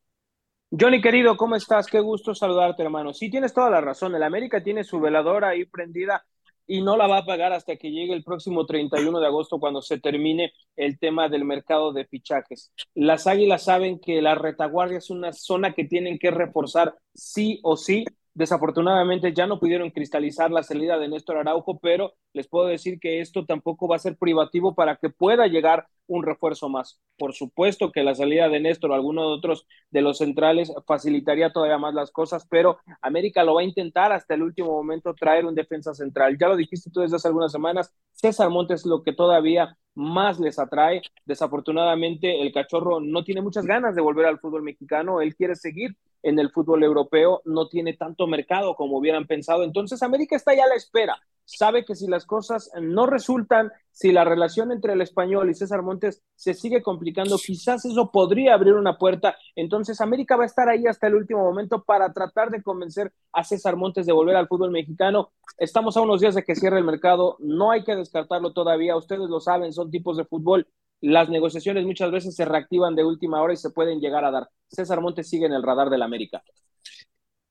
[0.70, 1.86] Johnny querido, ¿cómo estás?
[1.86, 3.12] Qué gusto saludarte, hermano.
[3.12, 4.14] Sí, tienes toda la razón.
[4.14, 6.24] El América tiene su veladora ahí prendida
[6.70, 9.82] y no la va a apagar hasta que llegue el próximo 31 de agosto cuando
[9.82, 12.72] se termine el tema del mercado de fichajes.
[12.94, 17.76] Las Águilas saben que la retaguardia es una zona que tienen que reforzar sí o
[17.76, 18.04] sí.
[18.32, 23.20] Desafortunadamente ya no pudieron cristalizar la salida de Néstor Araujo, pero les puedo decir que
[23.20, 27.00] esto tampoco va a ser privativo para que pueda llegar un refuerzo más.
[27.18, 31.52] Por supuesto que la salida de Néstor o alguno de otros de los centrales facilitaría
[31.52, 35.44] todavía más las cosas, pero América lo va a intentar hasta el último momento traer
[35.44, 36.36] un defensa central.
[36.38, 40.58] Ya lo dijiste tú desde hace algunas semanas, César Montes lo que todavía más les
[40.58, 41.02] atrae.
[41.24, 45.96] Desafortunadamente el cachorro no tiene muchas ganas de volver al fútbol mexicano, él quiere seguir
[46.22, 49.64] en el fútbol europeo, no tiene tanto mercado como hubieran pensado.
[49.64, 51.16] Entonces América está ya a la espera.
[51.44, 55.82] sabe que si las cosas no resultan, si la relación entre el español y César
[55.82, 59.36] Montes se sigue complicando, quizás eso podría abrir una puerta.
[59.56, 63.42] Entonces América va a estar ahí hasta el último momento para tratar de convencer a
[63.42, 65.32] César Montes de volver al fútbol mexicano.
[65.58, 69.28] Estamos a unos días de que cierre el mercado, no hay que descartarlo todavía, ustedes
[69.28, 70.68] lo saben, son tipos de fútbol.
[71.00, 74.48] Las negociaciones muchas veces se reactivan de última hora y se pueden llegar a dar.
[74.68, 76.42] César Montes sigue en el radar del América.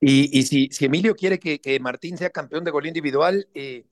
[0.02, 3.86] Y, si, si, Emilio quiere que, Martín sea campeón de gol individual, eh,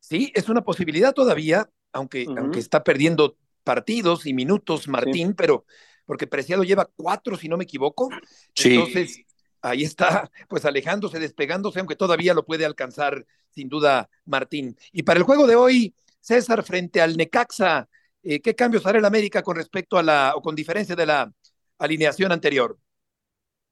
[0.00, 5.64] sí, es una posibilidad todavía, aunque, aunque está perdiendo partidos y minutos Martín, pero
[6.04, 8.08] porque Preciado lleva cuatro, si no me equivoco.
[8.56, 9.24] Entonces,
[9.60, 14.76] ahí está, pues alejándose, despegándose, aunque todavía lo puede alcanzar, sin duda, Martín.
[14.92, 17.88] Y para el juego de hoy, César frente al Necaxa,
[18.22, 21.32] eh, ¿qué cambios hará el América con respecto a la, o con diferencia de la
[21.78, 22.78] alineación anterior?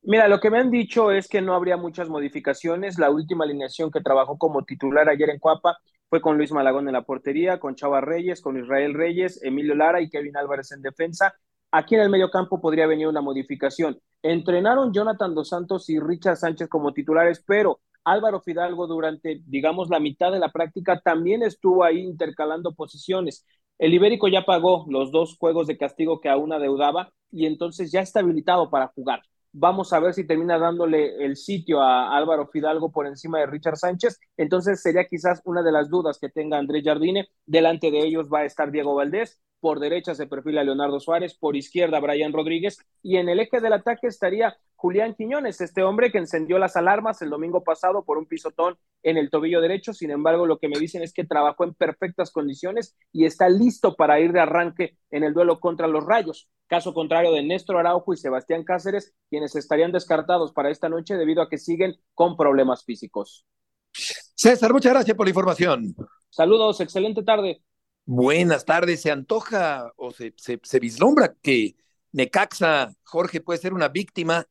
[0.02, 2.98] Mira, lo que me han dicho es que no habría muchas modificaciones.
[2.98, 6.94] La última alineación que trabajó como titular ayer en Cuapa fue con Luis Malagón en
[6.94, 11.34] la portería, con Chava Reyes, con Israel Reyes, Emilio Lara y Kevin Álvarez en defensa.
[11.70, 14.00] Aquí en el medio campo podría venir una modificación.
[14.22, 20.00] Entrenaron Jonathan Dos Santos y Richard Sánchez como titulares, pero Álvaro Fidalgo durante, digamos, la
[20.00, 23.46] mitad de la práctica también estuvo ahí intercalando posiciones.
[23.80, 28.00] El Ibérico ya pagó los dos juegos de castigo que aún adeudaba y entonces ya
[28.02, 29.22] está habilitado para jugar.
[29.52, 33.78] Vamos a ver si termina dándole el sitio a Álvaro Fidalgo por encima de Richard
[33.78, 34.20] Sánchez.
[34.36, 37.28] Entonces sería quizás una de las dudas que tenga Andrés Jardine.
[37.46, 39.40] Delante de ellos va a estar Diego Valdés.
[39.60, 41.34] Por derecha se perfila Leonardo Suárez.
[41.34, 42.84] Por izquierda Brian Rodríguez.
[43.02, 47.20] Y en el eje del ataque estaría Julián Quiñones, este hombre que encendió las alarmas
[47.20, 49.92] el domingo pasado por un pisotón en el tobillo derecho.
[49.92, 53.94] Sin embargo, lo que me dicen es que trabajó en perfectas condiciones y está listo
[53.94, 56.48] para ir de arranque en el duelo contra los Rayos.
[56.66, 61.42] Caso contrario de Néstor Araujo y Sebastián Cáceres, quienes estarían descartados para esta noche debido
[61.42, 63.44] a que siguen con problemas físicos.
[63.92, 65.94] César, muchas gracias por la información.
[66.30, 67.62] Saludos, excelente tarde.
[68.06, 69.02] Buenas tardes.
[69.02, 71.76] ¿Se antoja o se, se vislumbra que
[72.12, 74.46] Necaxa, Jorge, puede ser una víctima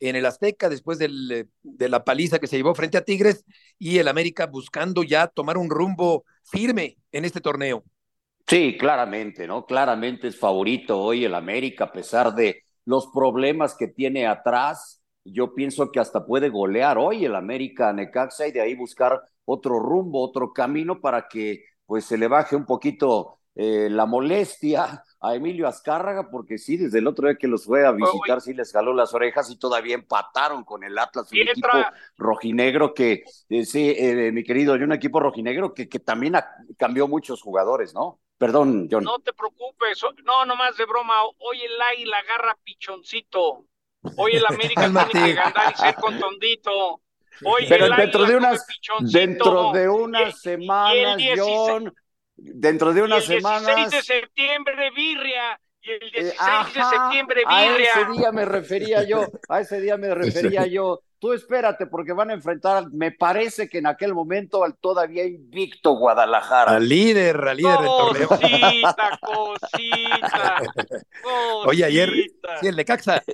[0.00, 3.44] en el Azteca después del, de la paliza que se llevó frente a Tigres
[3.78, 7.84] y el América buscando ya tomar un rumbo firme en este torneo.
[8.46, 9.66] Sí, claramente, ¿no?
[9.66, 15.02] Claramente es favorito hoy el América a pesar de los problemas que tiene atrás.
[15.24, 19.20] Yo pienso que hasta puede golear hoy el América a Necaxa y de ahí buscar
[19.44, 25.02] otro rumbo, otro camino para que pues se le baje un poquito eh, la molestia
[25.20, 28.54] a Emilio Azcárraga, porque sí, desde el otro día que los fue a visitar, sí
[28.54, 31.68] les jaló las orejas y todavía empataron con el Atlas, un equipo
[32.16, 36.34] rojinegro que, eh, sí, eh, mi querido, hay un equipo rojinegro que, que también
[36.76, 38.20] cambió muchos jugadores, ¿no?
[38.38, 39.02] Perdón, John.
[39.02, 43.64] No te preocupes, no, nomás de broma, hoy el águila agarra pichoncito,
[44.16, 47.00] hoy el América tiene que ganar y ser contondito.
[47.44, 48.66] Hoy Pero dentro de unas,
[49.00, 51.92] dentro de unas semanas, John
[52.38, 53.70] dentro de una semana.
[53.70, 55.60] El 16 de septiembre, Birria.
[55.80, 57.94] Y el 16 de septiembre, Birria.
[57.94, 61.02] A ese día me refería yo, a ese día me refería yo.
[61.20, 65.92] Tú espérate, porque van a enfrentar, me parece que en aquel momento al todavía invicto
[65.92, 66.76] Guadalajara.
[66.76, 68.28] Al líder, al líder del torneo.
[68.28, 70.62] Cosita, cosita.
[71.66, 72.08] Oye, ayer,
[72.60, 73.24] sí, el Necaxa,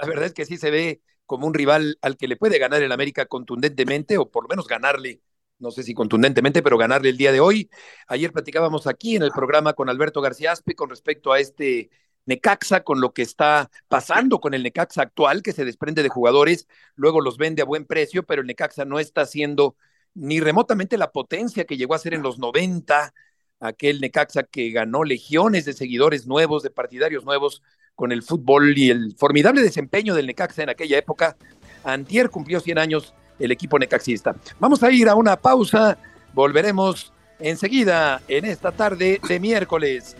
[0.00, 2.82] la verdad es que sí se ve como un rival al que le puede ganar
[2.82, 5.20] el América contundentemente, o por lo menos ganarle
[5.58, 7.70] no sé si contundentemente, pero ganarle el día de hoy.
[8.08, 11.90] Ayer platicábamos aquí en el programa con Alberto García Aspe con respecto a este
[12.26, 16.66] Necaxa, con lo que está pasando con el Necaxa actual, que se desprende de jugadores,
[16.94, 19.76] luego los vende a buen precio, pero el Necaxa no está haciendo
[20.14, 23.12] ni remotamente la potencia que llegó a ser en los 90,
[23.60, 27.62] aquel Necaxa que ganó legiones de seguidores nuevos, de partidarios nuevos
[27.94, 31.36] con el fútbol y el formidable desempeño del Necaxa en aquella época.
[31.84, 34.34] Antier cumplió 100 años el equipo necaxista.
[34.58, 35.98] Vamos a ir a una pausa,
[36.32, 40.16] volveremos enseguida en esta tarde de miércoles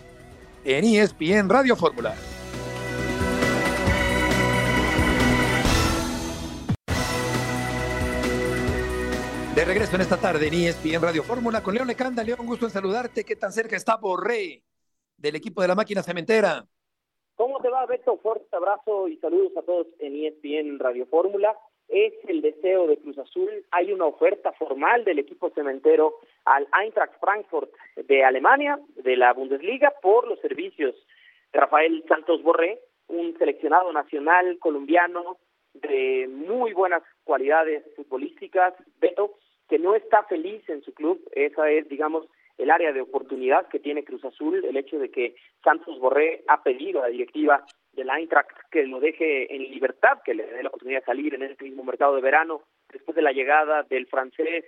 [0.63, 2.15] en ESPN Radio Fórmula.
[9.55, 12.23] De regreso en esta tarde en ESPN Radio Fórmula con León Lecanda.
[12.23, 13.23] León, gusto en saludarte.
[13.23, 14.63] ¿Qué tan cerca está Borré
[15.15, 16.65] del equipo de la máquina cementera?
[17.35, 18.17] ¿Cómo te va, Beto?
[18.17, 21.55] Fuerte abrazo y saludos a todos en ESPN Radio Fórmula
[21.87, 23.49] es el deseo de Cruz Azul.
[23.71, 29.93] Hay una oferta formal del equipo cementero al Eintracht Frankfurt de Alemania, de la Bundesliga,
[30.01, 30.95] por los servicios
[31.53, 35.37] de Rafael Santos Borré, un seleccionado nacional colombiano
[35.73, 41.21] de muy buenas cualidades futbolísticas, Beto, que no está feliz en su club.
[41.33, 45.35] Esa es, digamos, el área de oportunidad que tiene Cruz Azul, el hecho de que
[45.63, 50.33] Santos Borré ha pedido a la directiva del Eintracht que lo deje en libertad, que
[50.33, 53.31] le dé la oportunidad de salir en este mismo mercado de verano, después de la
[53.31, 54.65] llegada del francés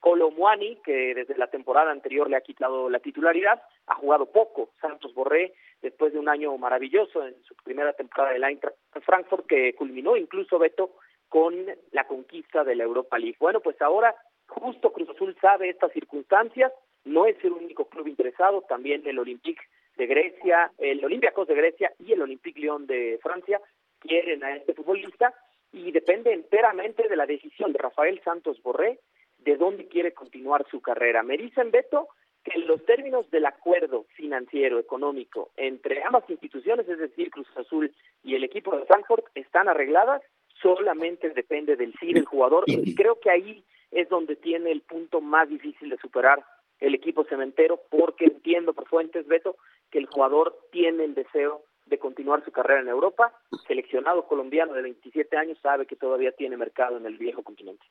[0.00, 4.70] Colomwani, que desde la temporada anterior le ha quitado la titularidad, ha jugado poco.
[4.80, 9.74] Santos Borré, después de un año maravilloso en su primera temporada del Eintracht Frankfurt, que
[9.74, 10.96] culminó incluso Beto
[11.28, 11.54] con
[11.92, 13.36] la conquista de la Europa League.
[13.38, 14.14] Bueno, pues ahora
[14.48, 16.72] justo Cruz Azul sabe estas circunstancias,
[17.04, 19.62] no es el único club interesado, también el Olympique
[20.00, 23.60] de Grecia, el Olympiacos de Grecia y el Olympique Lyon de Francia
[23.98, 25.34] quieren a este futbolista
[25.72, 28.98] y depende enteramente de la decisión de Rafael Santos Borré
[29.40, 31.22] de dónde quiere continuar su carrera.
[31.22, 32.08] Me dicen, Beto,
[32.42, 37.92] que en los términos del acuerdo financiero, económico entre ambas instituciones, es decir, Cruz Azul
[38.24, 40.22] y el equipo de Frankfurt, están arregladas,
[40.62, 45.20] solamente depende del sí del jugador y creo que ahí es donde tiene el punto
[45.20, 46.42] más difícil de superar
[46.80, 49.56] el equipo cementero, porque entiendo por fuentes, Beto,
[49.90, 53.32] que el jugador tiene el deseo de continuar su carrera en Europa.
[53.66, 57.84] Seleccionado colombiano de 27 años sabe que todavía tiene mercado en el viejo continente.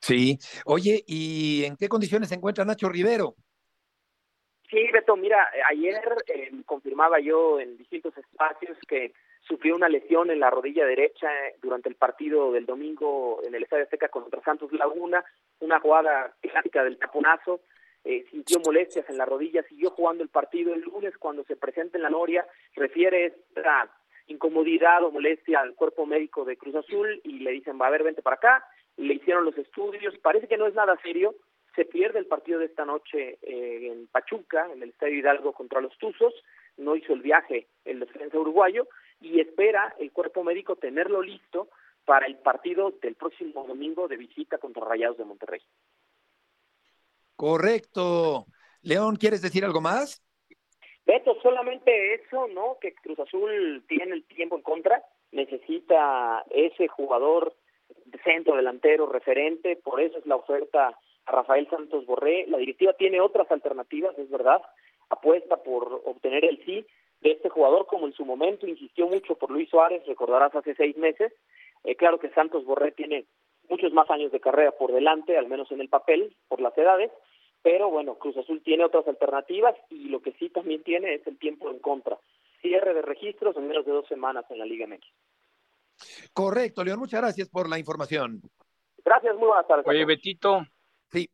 [0.00, 0.38] Sí.
[0.64, 3.34] Oye, ¿y en qué condiciones se encuentra Nacho Rivero?
[4.70, 10.40] Sí, Beto, mira, ayer eh, confirmaba yo en distintos espacios que sufrió una lesión en
[10.40, 14.72] la rodilla derecha eh, durante el partido del domingo en el Estadio Azteca contra Santos
[14.72, 15.24] Laguna,
[15.60, 17.60] una jugada clásica del taponazo,
[18.08, 21.98] eh, sintió molestias en la rodilla, siguió jugando el partido el lunes cuando se presenta
[21.98, 23.90] en la Noria, refiere esta
[24.28, 28.04] incomodidad o molestia al cuerpo médico de Cruz Azul y le dicen, va a ver,
[28.04, 28.64] vente para acá,
[28.96, 31.34] le hicieron los estudios, parece que no es nada serio,
[31.74, 35.80] se pierde el partido de esta noche eh, en Pachuca, en el Estadio Hidalgo contra
[35.80, 36.32] los Tuzos,
[36.76, 38.86] no hizo el viaje el defensa uruguayo
[39.20, 41.70] y espera el cuerpo médico tenerlo listo
[42.04, 45.60] para el partido del próximo domingo de visita contra Rayados de Monterrey.
[47.36, 48.46] Correcto.
[48.82, 50.22] León, ¿quieres decir algo más?
[51.04, 52.78] Beto, solamente eso, ¿no?
[52.80, 57.54] Que Cruz Azul tiene el tiempo en contra, necesita ese jugador
[58.06, 60.88] de centro delantero referente, por eso es la oferta
[61.26, 62.46] a Rafael Santos Borré.
[62.48, 64.62] La directiva tiene otras alternativas, es verdad,
[65.08, 66.84] apuesta por obtener el sí
[67.20, 70.96] de este jugador, como en su momento insistió mucho por Luis Suárez, recordarás hace seis
[70.96, 71.32] meses.
[71.84, 73.26] Eh, claro que Santos Borré tiene
[73.68, 77.10] muchos más años de carrera por delante, al menos en el papel, por las edades,
[77.62, 81.38] pero bueno, Cruz Azul tiene otras alternativas y lo que sí también tiene es el
[81.38, 82.18] tiempo en contra.
[82.62, 85.04] Cierre de registros en menos de dos semanas en la Liga MX.
[86.32, 88.40] Correcto, León, muchas gracias por la información.
[89.04, 89.86] Gracias, muy buenas tardes.
[89.86, 90.66] Oye, Betito.
[91.10, 91.28] Sí.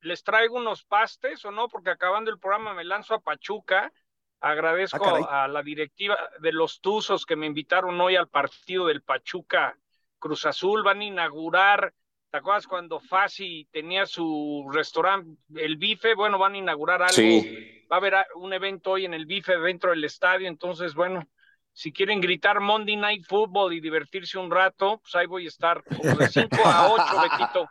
[0.00, 1.68] ¿Les traigo unos pastes o no?
[1.68, 3.92] Porque acabando el programa me lanzo a Pachuca.
[4.40, 9.02] Agradezco Ah, a la directiva de los Tuzos que me invitaron hoy al partido del
[9.02, 9.78] Pachuca
[10.22, 10.84] Cruz Azul.
[10.84, 11.92] Van a inaugurar,
[12.30, 16.14] ¿te acuerdas cuando Fasi tenía su restaurante, el bife?
[16.14, 17.14] Bueno, van a inaugurar algo.
[17.14, 17.84] Sí.
[17.90, 20.46] Va a haber un evento hoy en el bife dentro del estadio.
[20.46, 21.28] Entonces, bueno,
[21.72, 25.82] si quieren gritar Monday Night Football y divertirse un rato, pues ahí voy a estar
[25.82, 27.68] como de 5 a 8, Betito.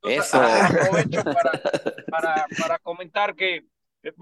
[0.00, 0.40] Entonces, Eso.
[0.40, 1.50] Aprovecho para,
[2.08, 3.64] para, para comentar que
[4.04, 4.12] eh,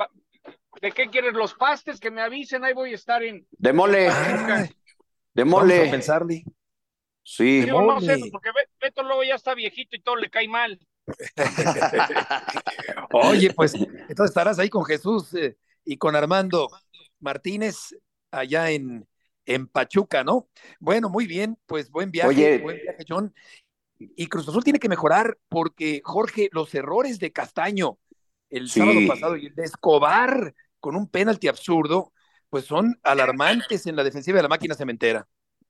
[0.81, 2.01] ¿De qué quieres los pastes?
[2.01, 4.65] Que me avisen, ahí voy a estar en De mole, Ah,
[5.35, 5.91] de vamos a mole.
[5.91, 6.45] pensarle.
[7.29, 7.63] Sí.
[7.63, 10.79] Digo, no sé, porque Be- Beto luego ya está viejito y todo le cae mal.
[13.13, 16.69] Oye, pues entonces estarás ahí con Jesús eh, y con Armando
[17.21, 17.97] Martínez
[18.31, 19.09] allá en,
[19.45, 20.49] en Pachuca, ¿no?
[20.79, 22.59] Bueno, muy bien, pues buen viaje, Oye.
[22.59, 23.35] buen viaje, John.
[23.99, 27.99] Y Cruz Azul tiene que mejorar porque, Jorge, los errores de Castaño
[28.51, 28.79] el Sí.
[28.81, 32.13] sábado pasado y el de Escobar con un penalti absurdo,
[32.51, 35.27] pues son alarmantes en la defensiva de la máquina cementera.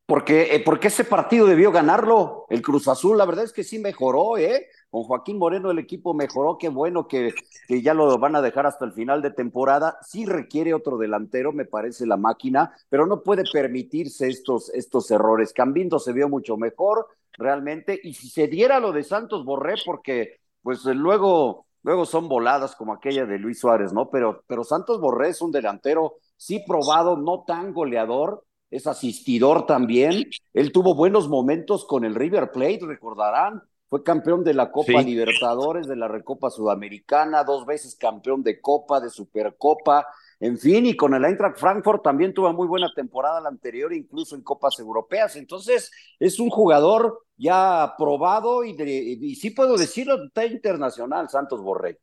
[0.07, 2.47] Porque, eh, porque ese partido debió ganarlo.
[2.49, 4.69] El Cruz Azul, la verdad es que sí mejoró, ¿eh?
[4.89, 7.35] Con Joaquín Moreno el equipo mejoró, qué bueno que,
[7.67, 9.99] que ya lo van a dejar hasta el final de temporada.
[10.03, 15.53] Sí requiere otro delantero, me parece la máquina, pero no puede permitirse estos, estos errores.
[15.53, 20.39] Cambindo se vio mucho mejor, realmente, y si se diera lo de Santos Borré, porque
[20.63, 24.09] pues eh, luego, luego son voladas como aquella de Luis Suárez, ¿no?
[24.09, 30.29] Pero, pero Santos Borré es un delantero, sí probado, no tan goleador, es asistidor también.
[30.55, 33.63] Él tuvo buenos momentos con el River Plate, recordarán.
[33.89, 35.05] Fue campeón de la Copa Sí.
[35.05, 40.09] Libertadores, de la Recopa Sudamericana, dos veces campeón de Copa, de Supercopa,
[40.41, 44.35] en fin, y con el Eintracht Frankfurt también tuvo muy buena temporada la anterior, incluso
[44.35, 45.37] en Copas Europeas.
[45.37, 51.63] Entonces, es un jugador ya probado y, de- y sí puedo decirlo, está internacional, Santos
[51.63, 52.01] Borré.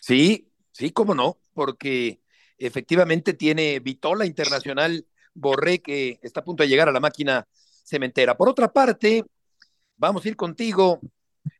[0.00, 2.22] Sí, sí, cómo no, porque
[2.56, 5.06] efectivamente tiene Vitola Internacional
[5.38, 7.46] Borré que está a punto de llegar a la máquina
[7.84, 8.36] cementera.
[8.36, 9.24] Por otra parte,
[9.96, 11.00] vamos a ir contigo,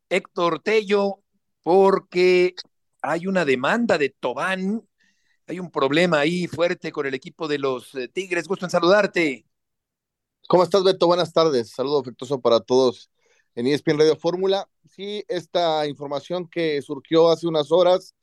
[0.08, 1.20] Héctor Tello,
[1.62, 2.54] porque
[3.02, 4.82] hay una demanda de Tobán,
[5.46, 8.46] hay un problema ahí fuerte con el equipo de los eh, Tigres.
[8.46, 9.46] Gusto en saludarte.
[10.48, 11.06] ¿Cómo estás, Beto?
[11.06, 11.70] Buenas tardes.
[11.70, 13.10] Saludo afectuoso para todos
[13.54, 14.68] en ESPN Radio Fórmula.
[14.88, 18.14] Sí, esta información que surgió hace unas horas,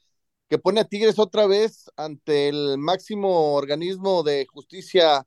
[0.49, 5.25] que pone a Tigres otra vez ante el máximo organismo de justicia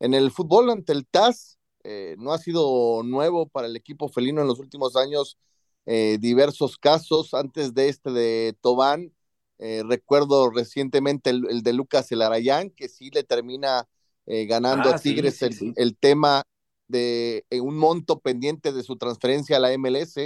[0.00, 1.58] en el fútbol, ante el TAS.
[1.84, 5.38] Eh, no ha sido nuevo para el equipo felino en los últimos años
[5.86, 7.34] eh, diversos casos.
[7.34, 9.12] Antes de este de Tobán,
[9.58, 13.88] eh, recuerdo recientemente el, de Lucas Elarayán, que sí le termina
[14.30, 16.42] ganando a ah, Tigres el, tema
[16.86, 20.18] de un monto pendiente de su transferencia a la MLS.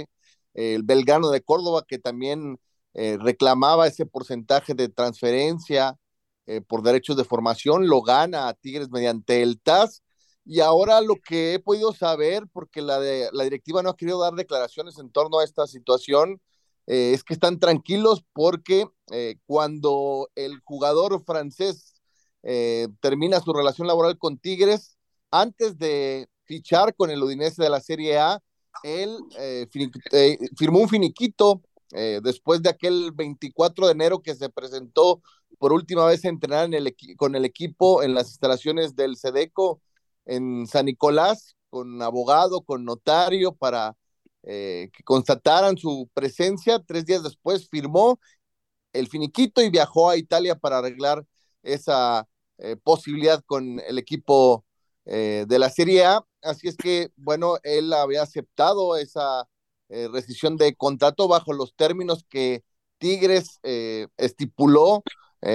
[0.53, 2.59] el Belgrano de Córdoba, que también
[2.93, 5.97] reclamaba ese porcentaje de transferencia
[6.67, 10.03] por derechos de formación, lo gana a Tigres mediante el TAS
[10.45, 14.19] y ahora lo que he podido saber, porque la, de, la directiva no ha querido
[14.19, 16.41] dar declaraciones en torno a esta situación,
[16.87, 21.95] eh, es que están tranquilos porque eh, cuando el jugador francés
[22.43, 24.97] eh, termina su relación laboral con Tigres,
[25.31, 28.39] antes de fichar con el Udinese de la Serie A,
[28.83, 29.17] él
[30.57, 35.21] firmó un finiquito después de aquel 24 de enero que se presentó
[35.59, 39.81] por última vez entrenar en el con el equipo en las instalaciones del Sedeco
[40.25, 43.95] en San Nicolás con abogado, con notario para
[44.43, 46.79] eh, que constataran su presencia.
[46.79, 48.19] Tres días después firmó
[48.93, 51.25] el finiquito y viajó a Italia para arreglar
[51.63, 52.27] esa
[52.59, 54.65] eh, posibilidad con el equipo
[55.05, 56.25] eh, de la Serie A.
[56.41, 59.47] Así es que, bueno, él había aceptado esa
[59.89, 62.63] rescisión de contrato bajo los términos que
[62.97, 63.59] Tigres
[64.17, 65.03] estipuló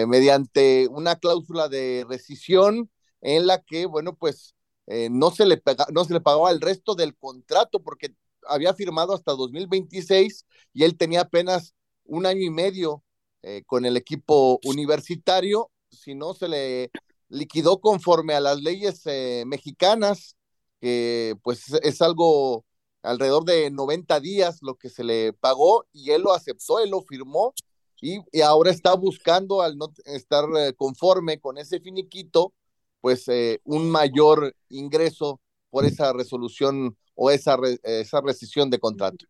[0.07, 4.55] mediante una cláusula de rescisión en la que, bueno, pues
[4.91, 5.61] eh, no, se le
[5.93, 8.14] no se le pagaba el resto del contrato porque
[8.47, 11.74] había firmado hasta 2026 y él tenía apenas
[12.05, 13.05] un año y medio
[13.43, 16.91] eh, con el equipo universitario, si no se le
[17.28, 20.36] liquidó conforme a las leyes eh, mexicanas,
[20.80, 22.64] que pues es algo
[23.03, 27.03] alrededor de 90 días lo que se le pagó y él lo aceptó, él lo
[27.03, 27.53] firmó
[28.01, 30.44] y, y ahora está buscando al no estar
[30.76, 32.55] conforme con ese finiquito,
[33.01, 35.40] pues eh, un mayor ingreso
[35.70, 39.26] por esa resolución o esa, esa rescisión de contrato.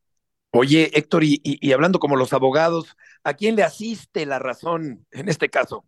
[0.52, 5.48] Oye, Héctor, y, hablando como los abogados, ¿a quién le asiste la razón en este
[5.48, 5.84] caso?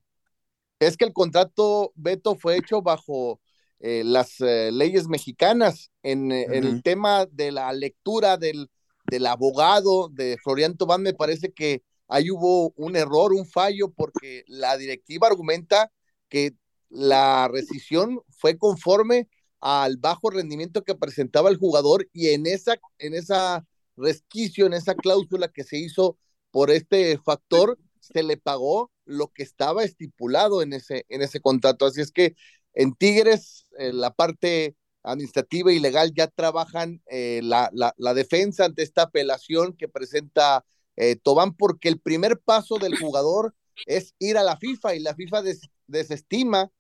[0.79, 3.41] Es que el contrato, Beto, fue hecho bajo
[3.81, 8.71] eh, las eh, leyes mexicanas en, el tema de la lectura del,
[9.07, 11.03] del abogado de Florian Tobán.
[11.03, 15.91] Me parece que ahí hubo un error, un fallo, porque la directiva argumenta
[16.29, 16.55] que
[16.89, 19.29] la rescisión fue conforme
[19.61, 23.65] al bajo rendimiento que presentaba el jugador y en esa, en esa
[23.97, 26.19] resquicio, en esa cláusula que se hizo
[26.51, 31.87] por este factor, se le pagó lo que estaba estipulado en ese, en ese contrato.
[31.87, 32.35] Así es que
[32.75, 38.83] en Tigres, eh, la parte administrativa y legal ya trabajan eh, la, la, defensa ante
[38.83, 40.65] esta apelación que presenta
[40.97, 43.55] eh, Tobán, porque el primer paso del jugador
[43.87, 45.43] es ir a la FIFA y la FIFA
[45.87, 46.71] desestima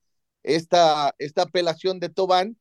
[0.42, 2.58] esta, esta apelación de Tobán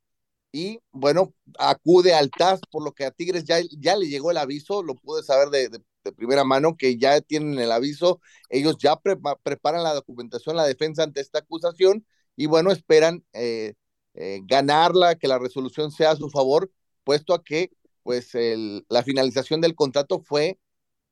[0.51, 4.37] y bueno, acude al TAS, por lo que a Tigres ya, ya le llegó el
[4.37, 5.69] aviso, lo pude saber de,
[6.15, 8.19] primera mano, que ya tienen el aviso,
[8.49, 8.99] ellos ya
[9.43, 13.73] preparan la documentación, la defensa ante esta acusación y bueno, esperan eh,
[14.15, 16.71] eh, ganarla, que la resolución sea a su favor,
[17.03, 17.71] puesto a que
[18.03, 20.57] pues la finalización del contrato fue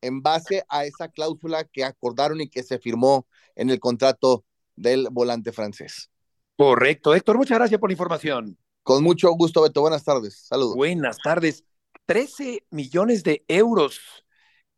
[0.02, 4.46] en base a esa cláusula que acordaron y que se firmó en el contrato
[4.76, 6.12] del volante francés.
[6.56, 7.14] Correcto.
[7.14, 8.58] Héctor, muchas gracias por la información.
[8.84, 9.82] Con mucho gusto, Beto.
[9.82, 10.46] Buenas tardes.
[10.46, 10.76] Saludos.
[10.76, 11.64] Buenas tardes.
[12.06, 14.00] 13 millones de euros,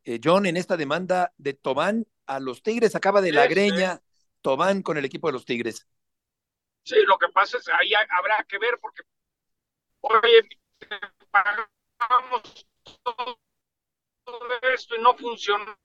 [0.04, 2.96] eh, John, en esta demanda de Tobán a los Tigres.
[2.96, 4.02] Acaba de la greña
[4.42, 5.86] Tobán con el equipo de los Tigres.
[6.82, 9.02] Sí, lo que pasa es que ahí habrá que ver porque,
[10.00, 10.48] oye,
[11.30, 12.66] pagamos
[13.02, 13.38] todo
[14.62, 15.76] esto y no funcionaste.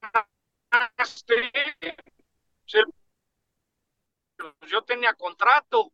[4.68, 5.92] yo tenía contrato.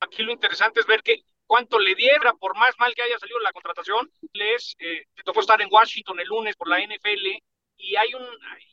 [0.00, 3.38] Aquí lo interesante es ver que cuánto le diera, por más mal que haya salido
[3.38, 7.26] la contratación, les eh, tocó estar en Washington el lunes por la NFL
[7.76, 8.26] y hay un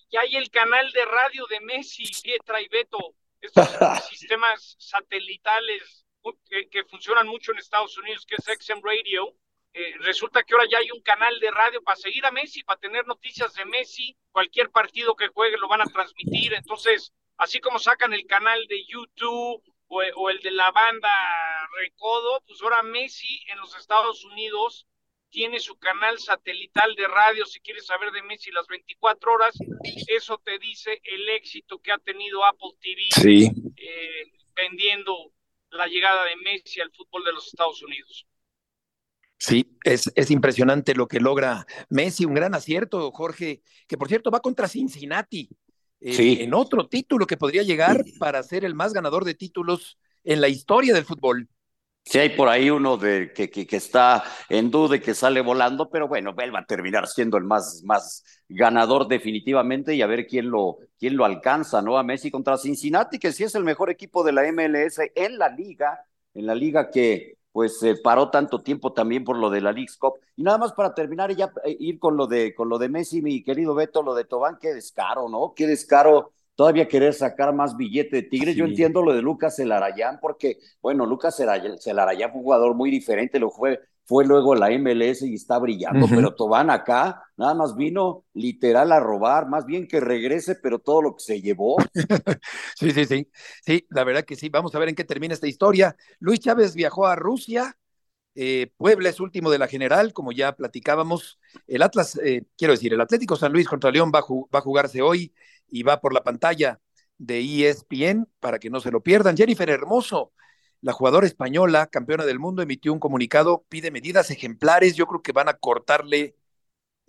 [0.09, 3.67] y hay el canal de radio de Messi, Pietra y Beto, estos
[4.09, 6.05] sistemas satelitales
[6.49, 9.35] que, que, funcionan mucho en Estados Unidos, que es XM Radio.
[9.73, 12.79] Eh, resulta que ahora ya hay un canal de radio para seguir a Messi, para
[12.79, 17.77] tener noticias de Messi, cualquier partido que juegue lo van a transmitir, entonces así como
[17.77, 21.09] sacan el canal de YouTube o, el de la banda
[21.77, 24.87] Recodo, pues ahora Messi en los Estados Unidos
[25.29, 29.55] tiene su canal satelital de radio, si quieres saber de Messi las 24 horas,
[30.07, 33.07] eso te dice el éxito que ha tenido Apple TV
[33.77, 35.31] eh, vendiendo
[35.69, 38.25] la llegada de Messi al fútbol de los Estados Unidos.
[39.39, 44.31] Sí, es, es impresionante lo que logra Messi, un gran acierto, Jorge, que por cierto
[44.31, 45.49] va contra Cincinnati,
[46.01, 46.37] eh, Sí.
[46.41, 50.49] en otro título que podría llegar para ser el más ganador de títulos en la
[50.49, 51.47] historia del fútbol.
[52.05, 55.41] Sí, hay por ahí uno de, que, que, que está en duda y que sale
[55.41, 60.07] volando, pero bueno, él va a terminar siendo el más, más ganador definitivamente y a
[60.07, 61.97] ver quién lo, quién lo alcanza, ¿no?
[61.97, 65.49] A Messi contra Cincinnati, que sí es el mejor equipo de la MLS en la
[65.49, 69.71] liga, en la liga que pues eh, paró tanto tiempo también por lo de la
[69.71, 70.13] League's Cup.
[70.35, 72.89] Y nada más para terminar y ya eh, ir con lo de, con lo de
[72.89, 75.53] Messi, mi querido Beto, lo de Tobán, qué descaro, ¿no?
[75.55, 78.55] Qué descaro todavía querer sacar más billete de Tigres.
[78.55, 83.39] Yo entiendo lo de Lucas Elarayán, porque, bueno, Lucas Elarayán fue un jugador muy diferente,
[83.39, 83.79] lo fue,
[84.09, 88.99] fue luego la MLS y está brillando, pero Tobán acá nada más vino literal a
[88.99, 91.89] robar, más bien que regrese, pero todo lo que se llevó.
[92.75, 93.29] Sí, sí, sí.
[93.65, 94.49] Sí, la verdad que sí.
[94.49, 95.95] Vamos a ver en qué termina esta historia.
[96.19, 97.75] Luis Chávez viajó a Rusia.
[98.35, 101.39] eh, Puebla es último de la general, como ya platicábamos.
[101.67, 104.23] El Atlas, eh, quiero decir, el Atlético San Luis contra León va a,
[104.55, 105.33] va a jugarse hoy
[105.69, 106.79] y va por la pantalla
[107.17, 109.37] de ESPN para que no se lo pierdan.
[109.37, 110.33] Jennifer Hermoso,
[110.81, 114.95] la jugadora española, campeona del mundo, emitió un comunicado, pide medidas ejemplares.
[114.95, 116.35] Yo creo que van a cortarle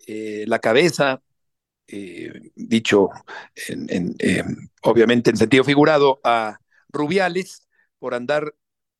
[0.06, 1.22] eh, la cabeza,
[1.86, 3.08] eh, dicho
[3.68, 4.44] en, eh,
[4.82, 6.58] obviamente en sentido figurado, a
[6.88, 7.68] Rubiales
[7.98, 8.54] por andar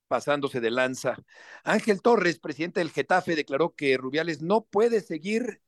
[0.09, 1.17] pasándose de lanza.
[1.65, 5.61] Ángel Torres, presidente del Getafe, declaró que Rubiales no puede seguir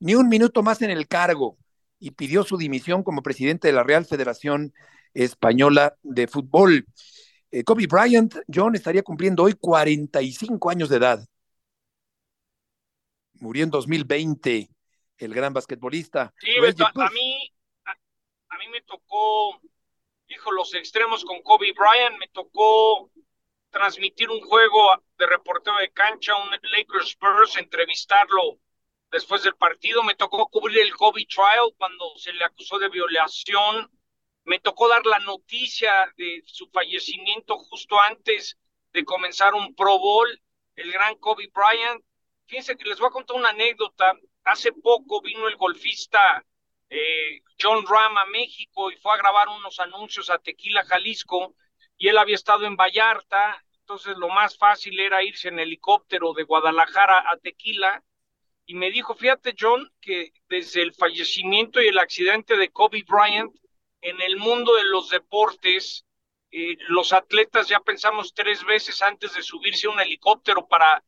[0.00, 1.58] ni un minuto más en el cargo
[1.98, 4.74] y pidió su dimisión como presidente de la Real Federación
[5.14, 6.86] Española de Fútbol.
[7.54, 11.24] Eh, Kobe Bryant, John, estaría cumpliendo hoy 45 años de edad.
[13.34, 14.68] Murió en 2020
[15.18, 16.34] el gran basquetbolista.
[16.40, 17.48] Sí, Beto, a mí,
[17.84, 19.60] a, a mí me tocó,
[20.26, 23.12] dijo los extremos con Kobe Bryant, me tocó
[23.70, 28.58] transmitir un juego de reportero de cancha, un Lakers Spurs, entrevistarlo
[29.12, 33.88] después del partido, me tocó cubrir el Kobe Trial cuando se le acusó de violación,
[34.44, 38.58] me tocó dar la noticia de su fallecimiento justo antes
[38.92, 40.28] de comenzar un Pro Bowl,
[40.76, 42.04] el gran Kobe Bryant.
[42.46, 44.14] Fíjense que les voy a contar una anécdota.
[44.44, 46.44] Hace poco vino el golfista
[46.90, 51.56] eh, John Ram a México y fue a grabar unos anuncios a Tequila, Jalisco,
[51.96, 56.44] y él había estado en Vallarta, entonces lo más fácil era irse en helicóptero de
[56.44, 58.04] Guadalajara a Tequila,
[58.66, 63.54] y me dijo, fíjate John, que desde el fallecimiento y el accidente de Kobe Bryant,
[64.04, 66.04] en el mundo de los deportes,
[66.52, 71.02] eh, los atletas ya pensamos tres veces antes de subirse a un helicóptero para,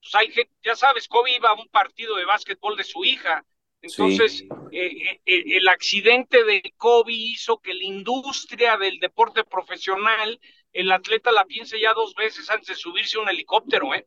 [0.00, 3.44] pues hay gente, ya sabes, Kobe iba a un partido de básquetbol de su hija,
[3.82, 4.48] entonces Sí.
[4.72, 10.40] eh, eh, el accidente de Kobe hizo que la industria del deporte profesional,
[10.72, 14.06] el atleta la piense ya dos veces antes de subirse a un helicóptero, ¿eh?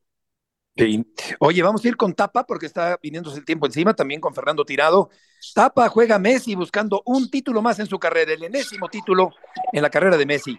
[0.76, 1.04] Sí.
[1.40, 4.64] Oye, vamos a ir con Tapa porque está viniéndose el tiempo encima, también con Fernando
[4.64, 5.10] Tirado.
[5.54, 9.32] Tapa juega Messi buscando un título más en su carrera, el enésimo título
[9.74, 10.58] en la carrera de Messi.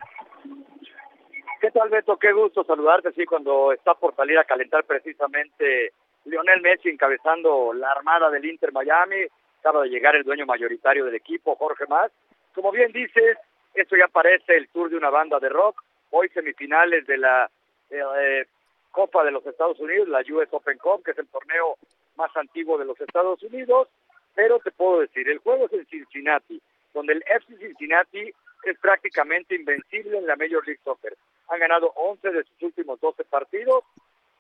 [1.60, 2.16] ¿Qué tal, Beto?
[2.18, 5.92] Qué gusto saludarte, sí, cuando está por salir a calentar precisamente
[6.24, 9.24] Lionel Messi encabezando la armada del Inter Miami.
[9.60, 12.10] Acaba de llegar el dueño mayoritario del equipo, Jorge Más.
[12.54, 13.36] Como bien dices,
[13.74, 15.82] esto ya parece el tour de una banda de rock.
[16.10, 17.50] Hoy semifinales de la
[17.90, 18.46] eh,
[18.90, 21.76] Copa de los Estados Unidos, la US Open Cup, que es el torneo
[22.16, 23.88] más antiguo de los Estados Unidos.
[24.34, 26.60] Pero te puedo decir, el juego es en Cincinnati,
[26.94, 28.32] donde el FC Cincinnati
[28.64, 31.16] es prácticamente invencible en la Major League Soccer.
[31.48, 33.84] Han ganado 11 de sus últimos 12 partidos.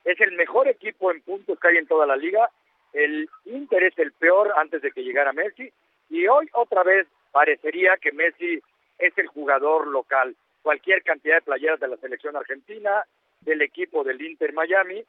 [0.04, 2.50] Es el mejor equipo en puntos que hay en toda la liga.
[2.92, 5.72] El Inter es el peor antes de que llegara Messi.
[6.08, 8.60] Y hoy otra vez parecería que Messi
[8.98, 10.36] es el jugador local.
[10.62, 13.04] Cualquier cantidad de playeras de la selección argentina,
[13.40, 15.04] del equipo del Inter Miami,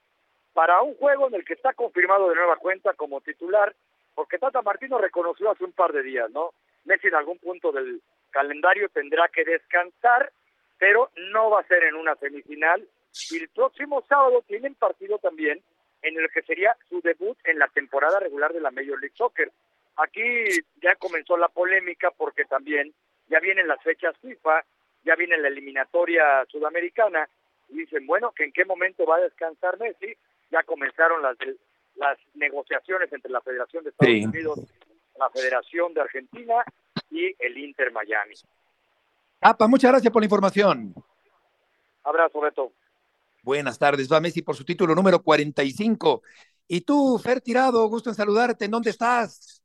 [0.54, 3.74] para un juego en el que está confirmado de nueva cuenta como titular,
[4.16, 6.52] porque Tata Martino reconoció hace un par de días, ¿no?
[6.86, 8.02] Messi en algún punto del
[8.32, 10.32] calendario tendrá que descansar,
[10.78, 12.86] pero no va a ser en una semifinal.
[13.30, 15.62] Y el próximo sábado tienen partido también
[16.02, 19.52] en el que sería su debut en la temporada regular de la Major League Soccer.
[19.98, 20.22] Aquí
[20.82, 22.94] ya comenzó la polémica porque también
[23.28, 24.64] ya vienen las fechas FIFA,
[25.04, 27.30] ya viene la eliminatoria sudamericana
[27.72, 30.14] y dicen, bueno, que en qué momento va a descansar Messi.
[30.52, 31.38] Ya comenzaron las,
[31.96, 34.26] las negociaciones entre la Federación de Estados Sí.
[34.26, 34.60] Unidos,
[35.18, 36.56] la Federación de Argentina
[37.10, 38.36] y el Inter Miami.
[39.40, 40.94] Tapa, muchas gracias por la información.
[42.04, 42.72] Abrazo, Beto.
[43.44, 46.22] Buenas tardes, va Messi por su título número 45.
[46.68, 48.66] Y tú, Fer Tirado, gusto en saludarte.
[48.66, 49.61] ¿En dónde estás?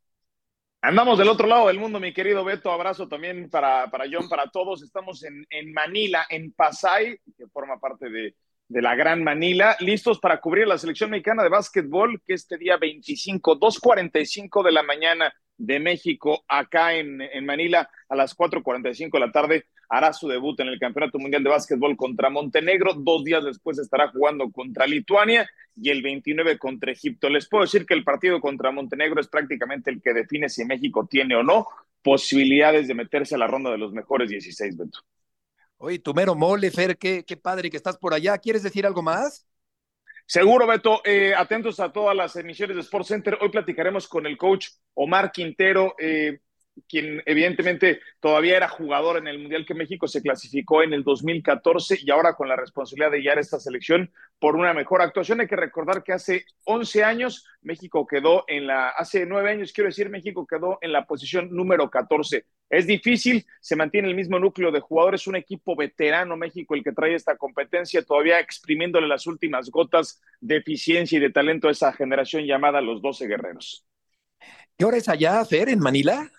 [0.86, 2.70] Andamos del otro lado del mundo, mi querido Beto.
[2.70, 4.84] Abrazo también para, para John, para todos.
[4.84, 8.36] Estamos en, en Manila, en Pasay, que forma parte de,
[8.68, 12.76] de la Gran Manila, listos para cubrir la selección mexicana de básquetbol que este día
[12.76, 19.18] 25, 2.45 de la mañana de México, acá en, en Manila, a las 4.45 de
[19.18, 22.94] la tarde, hará su debut en el Campeonato Mundial de Básquetbol contra Montenegro.
[22.94, 27.28] Dos días después estará jugando contra Lituania y el 29 contra Egipto.
[27.28, 31.06] Les puedo decir que el partido contra Montenegro es prácticamente el que define si México
[31.10, 31.66] tiene o no
[32.02, 35.00] posibilidades de meterse a la ronda de los mejores 16, Beto.
[35.78, 38.38] Oye, tu mero mole, Fer, qué, qué padre que estás por allá.
[38.38, 39.46] ¿Quieres decir algo más?
[40.24, 41.00] Seguro, Beto.
[41.04, 43.38] Eh, atentos a todas las emisiones de Sports Center.
[43.40, 45.94] Hoy platicaremos con el coach Omar Quintero.
[45.98, 46.40] Eh,
[46.88, 51.98] quien evidentemente todavía era jugador en el Mundial que México se clasificó en el 2014
[52.02, 55.40] y ahora con la responsabilidad de guiar esta selección por una mejor actuación.
[55.40, 59.88] Hay que recordar que hace 11 años México quedó en la, hace 9 años quiero
[59.88, 62.44] decir, México quedó en la posición número 14.
[62.68, 66.92] Es difícil, se mantiene el mismo núcleo de jugadores, un equipo veterano México el que
[66.92, 71.92] trae esta competencia, todavía exprimiéndole las últimas gotas de eficiencia y de talento a esa
[71.92, 73.84] generación llamada los 12 guerreros.
[74.76, 76.30] ¿Qué hora es allá, Fer, en Manila?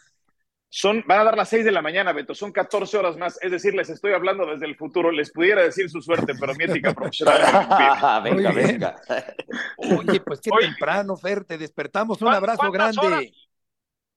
[0.70, 3.40] Son, van a dar las 6 de la mañana, Beto, son 14 horas más.
[3.42, 5.12] Es decir, les estoy hablando desde el futuro.
[5.12, 7.42] Les pudiera decir su suerte, pero mi ética profesional.
[8.24, 9.02] venga, venga.
[9.78, 10.68] Oye, pues qué Oye.
[10.68, 12.22] temprano, Fer, te despertamos.
[12.22, 13.00] Un abrazo grande.
[13.02, 13.26] Horas,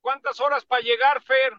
[0.00, 1.52] ¿Cuántas horas para llegar, Fer?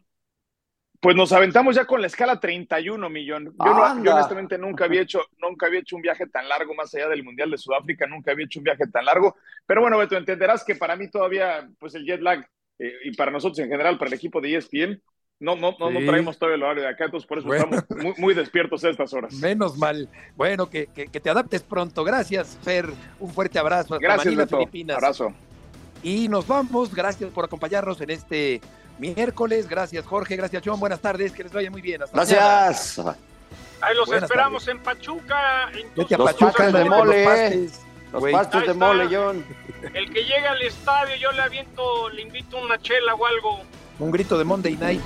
[0.99, 3.45] Pues nos aventamos ya con la escala 31 millón.
[3.45, 6.93] Yo, no, yo, honestamente nunca había hecho, nunca había hecho un viaje tan largo más
[6.93, 9.35] allá del Mundial de Sudáfrica, nunca había hecho un viaje tan largo.
[9.65, 12.47] Pero bueno, Beto, entenderás que para mí todavía, pues el jet lag
[12.81, 15.01] eh, y para nosotros en general, para el equipo de ESPN,
[15.39, 15.93] no, no, no, sí.
[15.93, 17.65] no traemos todavía el horario de acá, entonces por eso bueno.
[17.65, 19.33] estamos muy, muy, despiertos a estas horas.
[19.33, 20.09] Menos mal.
[20.35, 22.03] Bueno, que, que, que, te adaptes pronto.
[22.03, 22.87] Gracias, Fer.
[23.19, 23.95] Un fuerte abrazo.
[23.95, 24.57] Hasta Gracias, Manila, Beto.
[24.57, 24.97] Filipinas.
[24.97, 25.33] Abrazo.
[26.03, 26.93] Y nos vamos.
[26.93, 28.61] Gracias por acompañarnos en este
[28.99, 29.67] miércoles.
[29.67, 30.35] Gracias, Jorge.
[30.35, 30.79] Gracias, John.
[30.79, 31.31] Buenas tardes.
[31.31, 32.03] Que les vaya muy bien.
[32.03, 32.97] Hasta Gracias.
[32.97, 33.17] Mañana.
[33.81, 34.79] Ahí los Buenas esperamos tardes.
[34.79, 35.71] en Pachuca.
[35.71, 37.69] En Vete a Pachuca de mole.
[38.11, 39.43] Los pastes de mole, John.
[39.93, 43.61] El que llega al estadio, yo le aviento, le invito una chela o algo.
[43.99, 45.01] Un grito de Monday Night.